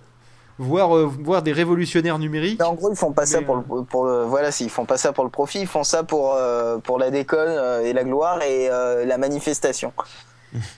voire, 0.60 0.96
euh, 0.96 1.06
voire 1.24 1.42
des 1.42 1.54
révolutionnaires 1.54 2.20
numériques. 2.20 2.60
Mais 2.60 2.66
en 2.66 2.74
gros, 2.74 2.92
ils 2.92 2.98
font 2.98 3.12
pas 3.14 3.26
ça 3.26 3.42
pour 3.42 3.56
le, 3.58 3.84
pour 3.84 4.06
le, 4.06 4.24
voilà, 4.24 4.52
s'ils 4.52 4.70
font 4.70 4.86
pas 4.86 4.98
ça 4.98 5.14
pour 5.14 5.24
le 5.24 5.30
profit, 5.30 5.62
ils 5.62 5.68
font 5.68 5.84
ça 5.84 6.04
pour 6.04 6.34
euh, 6.36 6.78
pour 6.80 7.00
la 7.00 7.10
déconne 7.12 7.50
euh, 7.50 7.82
et 7.86 7.94
la 7.94 8.04
gloire 8.04 8.42
et 8.42 8.70
euh, 8.70 9.06
la 9.06 9.18
manifestation. 9.18 9.94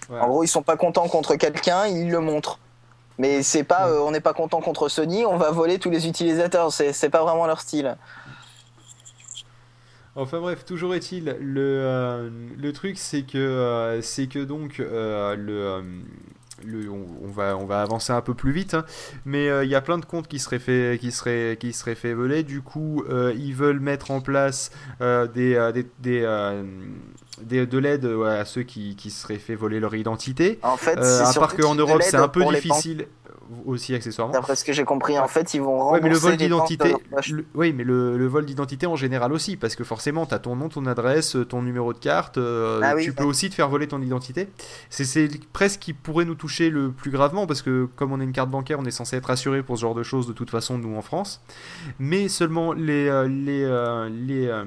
Voilà. 0.09 0.25
En 0.25 0.29
gros, 0.29 0.43
ils 0.43 0.47
sont 0.47 0.63
pas 0.63 0.77
contents 0.77 1.07
contre 1.07 1.35
quelqu'un, 1.35 1.85
ils 1.85 2.09
le 2.09 2.19
montrent. 2.19 2.57
Mais 3.19 3.43
c'est 3.43 3.63
pas, 3.63 3.87
euh, 3.87 3.99
on 3.99 4.11
n'est 4.11 4.19
pas 4.21 4.33
content 4.33 4.61
contre 4.61 4.89
Sony, 4.89 5.25
on 5.25 5.37
va 5.37 5.51
voler 5.51 5.77
tous 5.77 5.89
les 5.89 6.07
utilisateurs. 6.07 6.71
C'est 6.73 6.91
c'est 6.93 7.09
pas 7.09 7.21
vraiment 7.21 7.45
leur 7.45 7.61
style. 7.61 7.95
Enfin 10.19 10.39
bref, 10.39 10.65
toujours 10.65 10.93
est-il, 10.95 11.35
le, 11.39 11.61
euh, 11.61 12.29
le 12.57 12.73
truc 12.73 12.97
c'est 12.97 13.23
que, 13.23 13.37
euh, 13.37 14.01
c'est 14.01 14.27
que 14.27 14.39
donc, 14.39 14.79
euh, 14.79 15.35
le, 15.35 15.83
le- 16.65 16.89
on, 16.89 17.05
on 17.23 17.27
va, 17.31 17.55
on 17.57 17.65
va 17.65 17.81
avancer 17.81 18.11
un 18.11 18.21
peu 18.21 18.33
plus 18.33 18.51
vite, 18.51 18.73
hein, 18.73 18.85
mais 19.25 19.47
il 19.63 19.69
y 19.69 19.75
a 19.75 19.81
plein 19.81 19.97
de 19.97 20.05
comptes 20.05 20.27
qui 20.27 20.39
seraient 20.39 20.59
fait, 20.59 20.97
qui 20.99 21.11
seraient, 21.11 21.57
qui 21.59 21.71
seraient 21.73 21.95
fait 21.95 22.13
voler, 22.13 22.43
du 22.43 22.61
coup 22.61 23.03
ils 23.35 23.53
veulent 23.55 23.79
mettre 23.79 24.11
en 24.11 24.19
place 24.21 24.71
des, 24.99 25.71
des, 25.73 25.85
des, 25.99 26.63
des- 27.41 27.65
de 27.65 27.77
l'aide 27.77 28.05
à 28.25 28.43
ceux 28.45 28.63
qui, 28.63 28.95
qui 28.95 29.09
seraient 29.11 29.37
fait 29.39 29.55
voler 29.55 29.79
leur 29.79 29.95
identité. 29.95 30.59
En 30.63 30.75
fait, 30.77 30.97
Euh, 30.97 31.23
à 31.23 31.33
part 31.39 31.55
qu'en 31.55 31.75
Europe 31.75 32.01
c'est 32.03 32.17
un 32.17 32.27
peu 32.27 32.41
difficile 32.73 33.07
aussi 33.65 33.93
accessoirement. 33.95 34.33
D'après 34.33 34.55
ce 34.55 34.63
que 34.63 34.73
j'ai 34.73 34.83
compris, 34.85 35.17
en 35.19 35.27
fait, 35.27 35.53
ils 35.53 35.61
vont 35.61 35.91
Ouais, 35.91 35.99
mais 36.01 36.09
le 36.09 36.15
rembourser 36.15 36.27
vol 36.29 36.37
d'identité, 36.37 36.95
le- 37.31 37.45
oui, 37.55 37.73
mais 37.73 37.83
le, 37.83 38.17
le 38.17 38.27
vol 38.27 38.45
d'identité 38.45 38.85
en 38.87 38.95
général 38.95 39.33
aussi, 39.33 39.57
parce 39.57 39.75
que 39.75 39.83
forcément, 39.83 40.25
tu 40.25 40.33
as 40.33 40.39
ton 40.39 40.55
nom, 40.55 40.69
ton 40.69 40.85
adresse, 40.85 41.37
ton 41.49 41.61
numéro 41.61 41.93
de 41.93 41.99
carte, 41.99 42.37
euh, 42.37 42.79
Ah 42.83 42.93
oui, 42.95 43.03
tu 43.03 43.09
ouais. 43.09 43.15
peux 43.15 43.23
aussi 43.23 43.49
te 43.49 43.55
faire 43.55 43.69
voler 43.69 43.87
ton 43.87 44.01
identité. 44.01 44.47
C'est- 44.89 45.29
presque 45.53 45.75
ce 45.75 45.79
qui 45.79 45.93
pourrait 45.93 46.25
nous 46.25 46.35
toucher 46.35 46.69
le 46.69 46.91
plus 46.91 47.11
gravement, 47.11 47.45
parce 47.47 47.61
que 47.61 47.87
comme 47.95 48.11
on 48.11 48.19
a 48.19 48.23
une 48.23 48.31
carte 48.31 48.49
bancaire, 48.49 48.79
on 48.79 48.85
est 48.85 48.91
censé 48.91 49.15
être 49.17 49.29
assuré 49.29 49.61
pour 49.63 49.77
ce 49.77 49.81
genre 49.81 49.95
de 49.95 50.03
choses 50.03 50.27
de 50.27 50.33
toute 50.33 50.49
façon, 50.49 50.77
nous 50.77 50.95
en 50.95 51.01
France. 51.01 51.41
Mais 51.99 52.27
seulement 52.27 52.73
les... 52.73 53.07
euh, 53.07 53.27
les, 53.27 53.63
euh, 53.63 54.09
les 54.09 54.47
euh, 54.47 54.65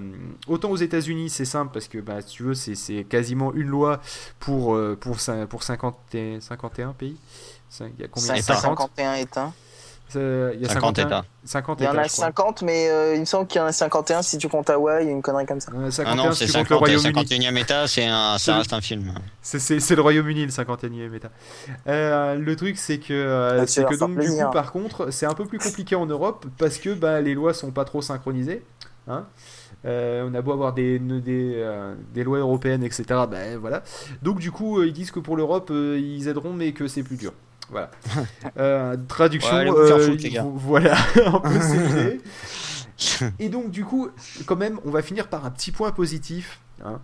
autant 0.48 0.70
aux 0.70 0.76
États-Unis, 0.76 1.30
c'est 1.30 1.44
simple, 1.44 1.72
parce 1.72 1.88
que 1.88 1.98
bah, 1.98 2.20
si 2.20 2.36
tu 2.36 2.42
veux, 2.42 2.54
c'est- 2.54 3.04
quasiment 3.08 3.52
une 3.54 3.68
loi 3.68 4.00
pour, 4.40 4.74
euh, 4.74 4.96
pour, 4.98 5.16
pour 5.48 5.62
50 5.62 5.96
et- 6.14 6.40
51 6.40 6.92
pays. 6.92 7.16
Il 7.80 8.00
y 8.00 8.04
a 8.04 8.08
combien 8.08 8.34
États? 8.34 8.54
51 8.56 9.14
éteints. 9.14 9.52
Il 10.14 10.20
y 10.60 10.66
a 10.66 10.68
50 10.68 10.96
51 10.98 11.06
États. 11.06 11.24
50 11.46 11.80
Il 11.80 11.84
y 11.84 11.88
en 11.88 11.90
a 11.96 12.02
je 12.02 12.08
crois. 12.12 12.24
50, 12.26 12.62
mais 12.62 12.90
euh, 12.90 13.14
il 13.14 13.20
me 13.20 13.24
semble 13.24 13.46
qu'il 13.46 13.58
y 13.60 13.62
en 13.62 13.66
a 13.66 13.72
51 13.72 14.20
si 14.20 14.36
tu 14.36 14.46
comptes 14.46 14.68
Hawaï, 14.68 15.06
une 15.08 15.22
connerie 15.22 15.46
comme 15.46 15.58
ça. 15.60 15.72
Euh, 15.74 15.86
Ah 15.86 15.90
51 15.90 16.14
non, 16.16 16.32
si 16.32 16.38
c'est 16.40 16.46
le 16.48 16.52
50, 16.52 16.78
Royaume-Uni. 16.78 17.12
51e 17.24 17.56
état, 17.56 17.86
c'est 17.88 18.04
un, 18.06 18.36
ça 18.36 18.52
le- 18.52 18.58
reste 18.58 18.74
un 18.74 18.82
film. 18.82 19.14
C'est- 19.40 19.58
C'est 19.58 19.80
c'est 19.80 19.94
le 19.96 20.02
Royaume-Uni, 20.02 20.44
le 20.44 20.50
51e 20.52 21.14
État. 21.14 21.30
Euh, 21.86 22.34
le 22.34 22.56
truc, 22.56 22.76
c'est 22.76 22.98
que, 22.98 23.14
euh, 23.14 23.60
Ah, 23.62 23.66
c'est 23.66 23.86
que 23.86 23.94
donc, 23.96 24.18
du 24.18 24.28
coup, 24.28 24.50
par 24.52 24.70
contre, 24.72 25.10
c'est 25.10 25.24
un 25.24 25.32
peu 25.32 25.46
plus 25.46 25.58
compliqué 25.58 25.94
en 25.96 26.04
Europe 26.04 26.44
parce 26.58 26.76
que 26.76 26.90
bah, 26.92 27.22
les 27.22 27.32
lois 27.32 27.54
sont 27.54 27.70
pas 27.70 27.86
trop 27.86 28.02
synchronisées. 28.02 28.62
hein. 29.08 29.24
Euh, 29.86 30.28
on 30.30 30.34
a 30.34 30.42
beau 30.42 30.52
avoir 30.52 30.74
des, 30.74 30.98
des, 30.98 31.54
euh, 31.56 31.94
des 32.12 32.22
lois 32.22 32.38
européennes, 32.38 32.84
etc. 32.84 33.04
Ben 33.30 33.56
voilà. 33.58 33.82
Donc, 34.22 34.38
du 34.40 34.50
coup, 34.52 34.78
euh, 34.78 34.86
ils 34.86 34.92
disent 34.92 35.10
que 35.10 35.18
pour 35.20 35.36
l'Europe, 35.38 35.70
euh, 35.72 35.98
ils 35.98 36.28
aideront, 36.28 36.52
mais 36.52 36.72
que 36.72 36.86
c'est 36.86 37.02
plus 37.02 37.16
dur. 37.16 37.32
Voilà. 37.72 37.90
Euh, 38.58 38.96
traduction. 39.08 39.56
Ouais, 39.56 39.68
euh, 39.70 39.98
foutre, 40.10 40.22
les 40.22 40.30
gars. 40.30 40.42
vo- 40.42 40.52
voilà, 40.56 40.94
un 41.26 41.40
peu. 41.40 42.18
Et 43.40 43.48
donc, 43.48 43.70
du 43.70 43.84
coup, 43.84 44.08
quand 44.46 44.56
même, 44.56 44.78
on 44.84 44.90
va 44.90 45.02
finir 45.02 45.26
par 45.28 45.44
un 45.46 45.50
petit 45.50 45.72
point 45.72 45.90
positif. 45.90 46.60
hein. 46.84 47.00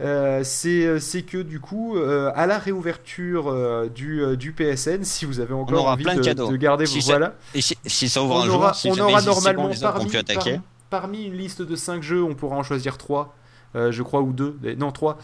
Euh, 0.00 0.42
c'est 0.44 0.98
c'est 1.00 1.22
que 1.22 1.38
du 1.38 1.60
coup, 1.60 1.96
euh, 1.96 2.30
à 2.34 2.46
la 2.46 2.58
réouverture 2.58 3.48
euh, 3.48 3.88
du, 3.88 4.22
euh, 4.22 4.36
du 4.36 4.52
PSN, 4.52 5.04
si 5.04 5.24
vous 5.26 5.40
avez 5.40 5.52
encore 5.54 5.88
envie 5.88 6.04
plein 6.04 6.14
de 6.14 6.20
de, 6.20 6.24
cadeaux. 6.24 6.50
de 6.50 6.56
garder 6.56 6.86
Si 6.86 7.00
vos 7.00 7.06
ça- 7.06 7.12
voilà, 7.18 7.34
Et 7.54 7.60
si, 7.60 7.76
si 7.84 8.08
ça 8.08 8.22
ouvre 8.22 8.36
on 8.36 8.42
un 8.42 8.48
aura, 8.48 8.66
jour, 8.68 8.74
si 8.76 8.88
on 8.88 8.92
aura 9.04 9.20
bon, 9.20 9.26
normalement 9.26 9.68
vont 9.68 9.74
parmi, 9.80 10.06
plus 10.06 10.18
attaquer. 10.18 10.52
par- 10.88 11.00
parmi 11.02 11.24
une 11.24 11.34
liste 11.34 11.60
de 11.62 11.76
5 11.76 12.02
jeux, 12.02 12.22
on 12.22 12.34
pourra 12.34 12.56
en 12.56 12.62
choisir 12.62 12.96
3 12.96 13.34
je 13.74 14.02
crois, 14.02 14.20
ou 14.20 14.32
2 14.32 14.58
non 14.78 14.92
3 14.92 15.18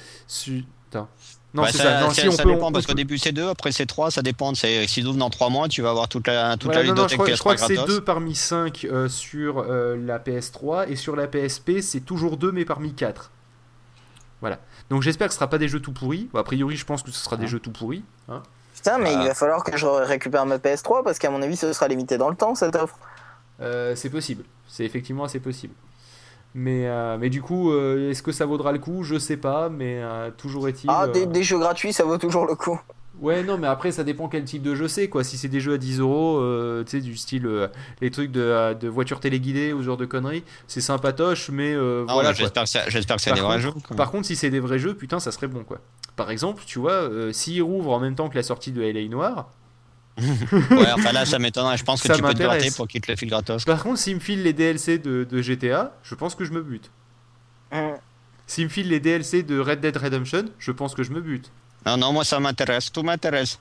Non, 1.58 1.64
Ouais, 1.64 1.72
c'est 1.72 1.78
ça, 1.78 1.84
ça. 1.84 2.00
Non, 2.00 2.10
ça- 2.10 2.22
si 2.22 2.28
on 2.28 2.32
ça 2.32 2.42
peut, 2.42 2.52
dépend 2.54 2.68
on 2.68 2.72
parce 2.72 2.86
qu'au 2.86 2.94
début 2.94 3.18
c'est 3.18 3.32
2, 3.32 3.48
après 3.48 3.72
c'est 3.72 3.86
3, 3.86 4.10
ça 4.10 4.22
dépend. 4.22 4.54
S'ils 4.54 5.06
ouvrent 5.06 5.18
dans 5.18 5.30
3 5.30 5.50
mois, 5.50 5.68
tu 5.68 5.82
vas 5.82 5.90
avoir 5.90 6.08
toute 6.08 6.26
la, 6.26 6.56
toute 6.56 6.64
Voilà, 6.72 6.82
la 6.82 6.88
non, 6.88 6.94
non, 7.02 7.08
je 7.08 7.14
crois, 7.16 7.26
je 7.30 7.36
crois 7.36 7.54
PS3 7.54 7.68
que 7.68 7.74
c'est. 7.76 7.86
2 7.86 8.00
parmi 8.00 8.34
5 8.34 8.86
sur 9.08 9.58
euh, 9.58 9.96
la 9.96 10.18
PS3 10.18 10.88
et 10.88 10.96
sur 10.96 11.16
la 11.16 11.26
PSP 11.26 11.80
c'est 11.80 12.00
toujours 12.00 12.36
2 12.36 12.52
mais 12.52 12.64
parmi 12.64 12.92
4. 12.94 13.30
Voilà. 14.40 14.58
Donc 14.90 15.02
j'espère 15.02 15.26
que 15.26 15.32
ce 15.34 15.38
sera 15.38 15.50
pas 15.50 15.58
des 15.58 15.68
jeux 15.68 15.80
tout 15.80 15.92
pourris. 15.92 16.28
Bon, 16.32 16.38
a 16.38 16.44
priori 16.44 16.76
je 16.76 16.84
pense 16.84 17.02
que 17.02 17.10
ce 17.10 17.22
sera 17.22 17.36
des 17.36 17.44
Ah. 17.44 17.48
jeux 17.48 17.58
tout 17.60 17.72
pourris. 17.72 18.04
hein. 18.28 18.42
Putain, 18.74 18.98
mais 18.98 19.12
Ah. 19.16 19.20
il 19.22 19.26
va 19.26 19.34
falloir 19.34 19.64
que 19.64 19.76
je 19.76 19.86
récupère 19.86 20.46
ma 20.46 20.58
PS3 20.58 21.02
parce 21.02 21.18
qu'à 21.18 21.30
mon 21.30 21.42
avis, 21.42 21.56
ce 21.56 21.72
sera 21.72 21.88
limité 21.88 22.16
dans 22.16 22.28
le 22.30 22.36
temps 22.36 22.54
cette 22.54 22.76
offre. 22.76 22.96
Euh, 23.60 23.96
c'est 23.96 24.08
possible. 24.10 24.44
C'est 24.68 24.84
effectivement 24.84 25.24
assez 25.24 25.40
possible. 25.40 25.74
Mais, 26.54 26.86
euh, 26.86 27.16
mais 27.20 27.30
du 27.30 27.42
coup, 27.42 27.70
euh, 27.72 28.10
est-ce 28.10 28.22
que 28.22 28.32
ça 28.32 28.46
vaudra 28.46 28.72
le 28.72 28.78
coup? 28.78 29.02
Je 29.04 29.18
sais 29.18 29.36
pas, 29.36 29.68
mais 29.68 29.98
euh, 30.02 30.30
toujours 30.36 30.68
est-il. 30.68 30.88
Ah, 30.90 31.04
euh, 31.04 31.12
des, 31.12 31.26
des 31.26 31.42
jeux 31.42 31.58
gratuits, 31.58 31.92
ça 31.92 32.04
vaut 32.04 32.18
toujours 32.18 32.46
le 32.46 32.54
coup. 32.54 32.80
Ouais, 33.20 33.42
non, 33.42 33.58
mais 33.58 33.66
après, 33.66 33.90
ça 33.90 34.04
dépend 34.04 34.28
quel 34.28 34.44
type 34.44 34.62
de 34.62 34.74
jeu 34.76 34.86
c'est, 34.86 35.08
quoi. 35.08 35.24
Si 35.24 35.36
c'est 35.36 35.48
des 35.48 35.58
jeux 35.60 35.74
à 35.74 35.78
10 35.78 35.98
euros, 36.00 36.40
tu 36.84 36.90
sais, 36.90 37.00
du 37.00 37.16
style 37.16 37.46
euh, 37.46 37.66
les 38.00 38.10
trucs 38.12 38.30
de, 38.30 38.74
de 38.74 38.88
voitures 38.88 39.18
téléguidées 39.20 39.72
ou 39.72 39.80
ce 39.80 39.86
genre 39.86 39.96
de 39.96 40.06
conneries, 40.06 40.44
c'est 40.68 40.80
sympatoche, 40.80 41.50
mais 41.50 41.74
euh, 41.74 42.04
Non, 42.06 42.14
voilà. 42.14 42.32
J'espère 42.32 42.62
que 42.62 42.68
ça- 42.68 42.88
j'espère 42.88 43.16
que 43.16 43.22
c'est 43.22 43.30
Par 43.30 43.38
des 43.38 43.44
vrais 43.44 43.56
contre- 43.60 43.74
jeux. 43.74 43.80
quoi. 43.88 43.96
Par 43.96 44.10
contre, 44.12 44.26
si 44.26 44.36
c'est 44.36 44.50
des 44.50 44.60
vrais 44.60 44.78
jeux, 44.78 44.94
putain, 44.94 45.18
ça 45.18 45.32
serait 45.32 45.48
bon, 45.48 45.64
quoi. 45.64 45.78
Par 46.14 46.30
exemple, 46.30 46.62
tu 46.64 46.78
vois, 46.78 46.92
euh, 46.92 47.32
s'ils 47.32 47.62
rouvrent 47.62 47.92
en 47.92 47.98
même 48.00 48.14
temps 48.14 48.28
que 48.28 48.36
la 48.36 48.42
sortie 48.44 48.70
de 48.72 48.82
LA 48.82 49.08
Noir, 49.08 49.50
Ouais, 50.70 50.92
enfin 50.94 51.12
là, 51.12 51.24
ça 51.26 51.38
m'étonnerait. 51.38 51.76
Je 51.76 51.84
pense 51.84 52.00
que 52.02 52.08
Ça 52.08 52.14
tu 52.14 52.22
peux 52.22 52.34
te 52.34 52.42
gratter 52.42 52.70
pour 52.70 52.88
qu'ils 52.88 53.00
te 53.00 53.10
le 53.10 53.16
filent 53.16 53.28
gratos. 53.30 53.64
par 53.64 53.82
contre, 53.82 53.98
s'ils 53.98 54.14
me 54.16 54.20
filent 54.20 54.42
les 54.42 54.52
DLC 54.52 54.98
de, 54.98 55.24
de 55.24 55.42
GTA, 55.42 55.92
je 56.02 56.14
pense 56.14 56.34
que 56.34 56.44
je 56.44 56.52
me 56.52 56.62
bute. 56.62 56.90
Hum. 57.72 57.94
S'ils 58.46 58.64
me 58.64 58.68
filent 58.70 58.88
les 58.88 59.00
DLC 59.00 59.42
de 59.42 59.58
Red 59.60 59.80
Dead 59.80 59.96
Redemption, 59.96 60.44
je 60.58 60.72
pense 60.72 60.94
que 60.94 61.02
je 61.02 61.10
me 61.10 61.20
bute. 61.20 61.50
Non, 61.86 61.96
non, 61.96 62.12
moi 62.12 62.24
ça 62.24 62.40
m'intéresse. 62.40 62.90
Tout 62.90 63.02
m'intéresse. 63.02 63.58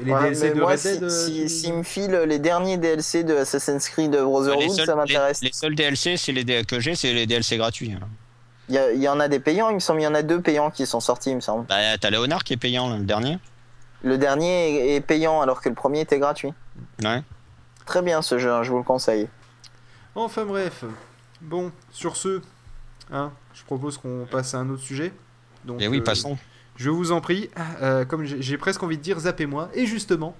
Les 0.00 0.12
Ouais, 0.12 0.20
DLC 0.30 0.50
de 0.54 0.60
moi, 0.60 0.70
Red 0.70 0.78
si, 0.78 0.88
Dead. 0.92 1.02
euh, 1.04 1.08
si, 1.08 1.32
tu- 1.42 1.48
s'ils 1.48 1.72
me 1.74 1.82
filent 1.82 2.22
les 2.26 2.38
derniers 2.38 2.76
DLC 2.78 3.24
de 3.24 3.34
Assassin's 3.36 3.88
Creed 3.88 4.12
les, 4.14 4.20
Brotherhood, 4.20 4.70
seuls, 4.70 4.86
ça 4.86 4.94
m'intéresse. 4.94 5.40
les- 5.42 5.48
les 5.48 5.52
seuls 5.52 5.74
DLC 5.74 6.16
c'est 6.16 6.32
les 6.32 6.64
que 6.64 6.78
j'ai, 6.80 6.94
c'est 6.94 7.12
les 7.12 7.26
DLC 7.26 7.56
gratuits. 7.56 7.92
hein. 7.92 8.06
Il 8.70 9.00
y, 9.02 9.08
en 9.08 9.18
a 9.18 9.28
des 9.28 9.40
payants, 9.40 9.70
il 9.70 9.76
me 9.76 9.80
semble, 9.80 10.00
il 10.00 10.04
y 10.04 10.06
en 10.06 10.14
a 10.14 10.22
deux 10.22 10.42
payants 10.42 10.70
qui 10.70 10.84
sont 10.84 11.00
sortis, 11.00 11.30
il 11.30 11.36
me 11.36 11.40
semble. 11.40 11.64
Bah, 11.68 11.96
t'as 11.98 12.10
Léonard 12.10 12.44
qui 12.44 12.52
est 12.52 12.58
payant, 12.58 12.90
là, 12.90 12.98
le 12.98 13.04
dernier. 13.04 13.38
Le 14.02 14.16
dernier 14.18 14.94
est, 14.94 15.00
payant 15.00 15.40
alors 15.40 15.60
que 15.60 15.68
le 15.68 15.74
premier 15.74 16.00
était 16.00 16.18
gratuit. 16.18 16.52
Ouais. 17.02 17.22
Très 17.84 18.02
bien 18.02 18.22
ce 18.22 18.38
jeu, 18.38 18.52
hein, 18.52 18.62
je 18.62 18.70
vous 18.70 18.78
le 18.78 18.84
conseille. 18.84 19.28
Enfin 20.14 20.44
bref. 20.44 20.84
Bon, 21.40 21.72
sur 21.90 22.16
ce, 22.16 22.40
hein, 23.10 23.32
je 23.54 23.62
propose 23.64 23.98
qu'on 23.98 24.26
passe 24.30 24.54
à 24.54 24.58
un 24.58 24.68
autre 24.70 24.82
sujet. 24.82 25.12
Donc, 25.64 25.80
Et 25.80 25.88
oui, 25.88 25.98
euh, 25.98 26.04
passons. 26.04 26.36
Je 26.76 26.90
vous 26.90 27.10
en 27.10 27.20
prie, 27.20 27.50
euh, 27.82 28.04
comme 28.04 28.24
j'ai 28.24 28.56
presque 28.56 28.80
envie 28.84 28.96
de 28.98 29.02
dire, 29.02 29.18
zappez-moi. 29.18 29.68
Et 29.74 29.84
justement, 29.86 30.36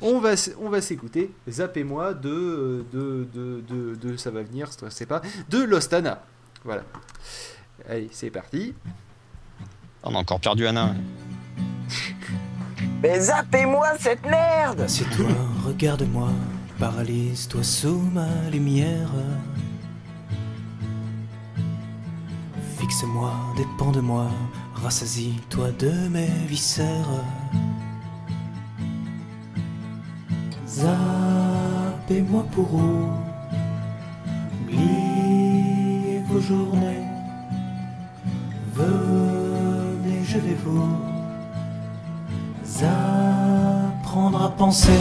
on 0.00 0.20
va, 0.20 0.30
on 0.58 0.70
va 0.70 0.80
s'écouter, 0.80 1.30
zappez-moi 1.48 2.14
de, 2.14 2.84
de, 2.92 3.28
de, 3.34 3.62
de, 3.68 3.94
de- 3.96 4.16
ça 4.16 4.30
va 4.30 4.42
venir, 4.42 4.70
je 4.82 4.88
sais 4.88 5.04
pas, 5.04 5.20
de 5.50 5.62
Lostana. 5.62 6.22
Voilà. 6.64 6.82
Allez, 7.88 8.08
c'est 8.10 8.30
parti. 8.30 8.74
On 10.02 10.14
a 10.14 10.18
encore 10.18 10.40
perdu 10.40 10.66
Anna. 10.66 10.94
Mais 13.02 13.18
zappez-moi 13.18 13.88
cette 13.98 14.24
merde 14.24 14.82
Assieds-toi, 14.82 15.26
regarde-moi, 15.66 16.28
paralyse-toi 16.78 17.64
sous 17.64 17.98
ma 17.98 18.28
lumière. 18.52 19.10
Fixe-moi, 22.78 23.32
dépend 23.56 23.90
de 23.90 24.00
moi, 24.00 24.28
rassasie-toi 24.74 25.72
de 25.80 25.90
mes 26.10 26.30
viscères. 26.46 27.24
Zappez-moi 30.68 32.46
pour 32.52 32.72
oublier 34.62 36.22
vos 36.28 36.40
journées. 36.40 37.02
Venez, 38.74 40.22
je 40.24 40.38
vais 40.38 40.54
vous 40.64 41.11
apprendre 42.84 44.42
à 44.42 44.48
penser. 44.48 45.00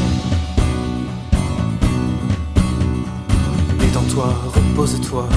Détends-toi, 3.80 4.34
repose-toi, 4.56 5.28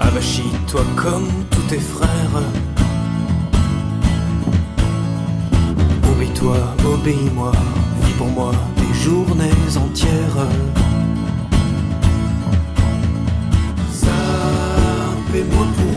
avachis-toi 0.00 0.82
comme 0.96 1.28
tous 1.50 1.62
tes 1.62 1.78
frères. 1.78 2.42
Obéis-toi, 6.12 6.56
obéis-moi, 6.84 7.52
vis 8.04 8.14
pour 8.14 8.28
moi 8.28 8.52
des 8.76 8.94
journées 9.00 9.76
entières. 9.76 10.46
Zappez-moi 13.92 15.66
pour 15.76 15.91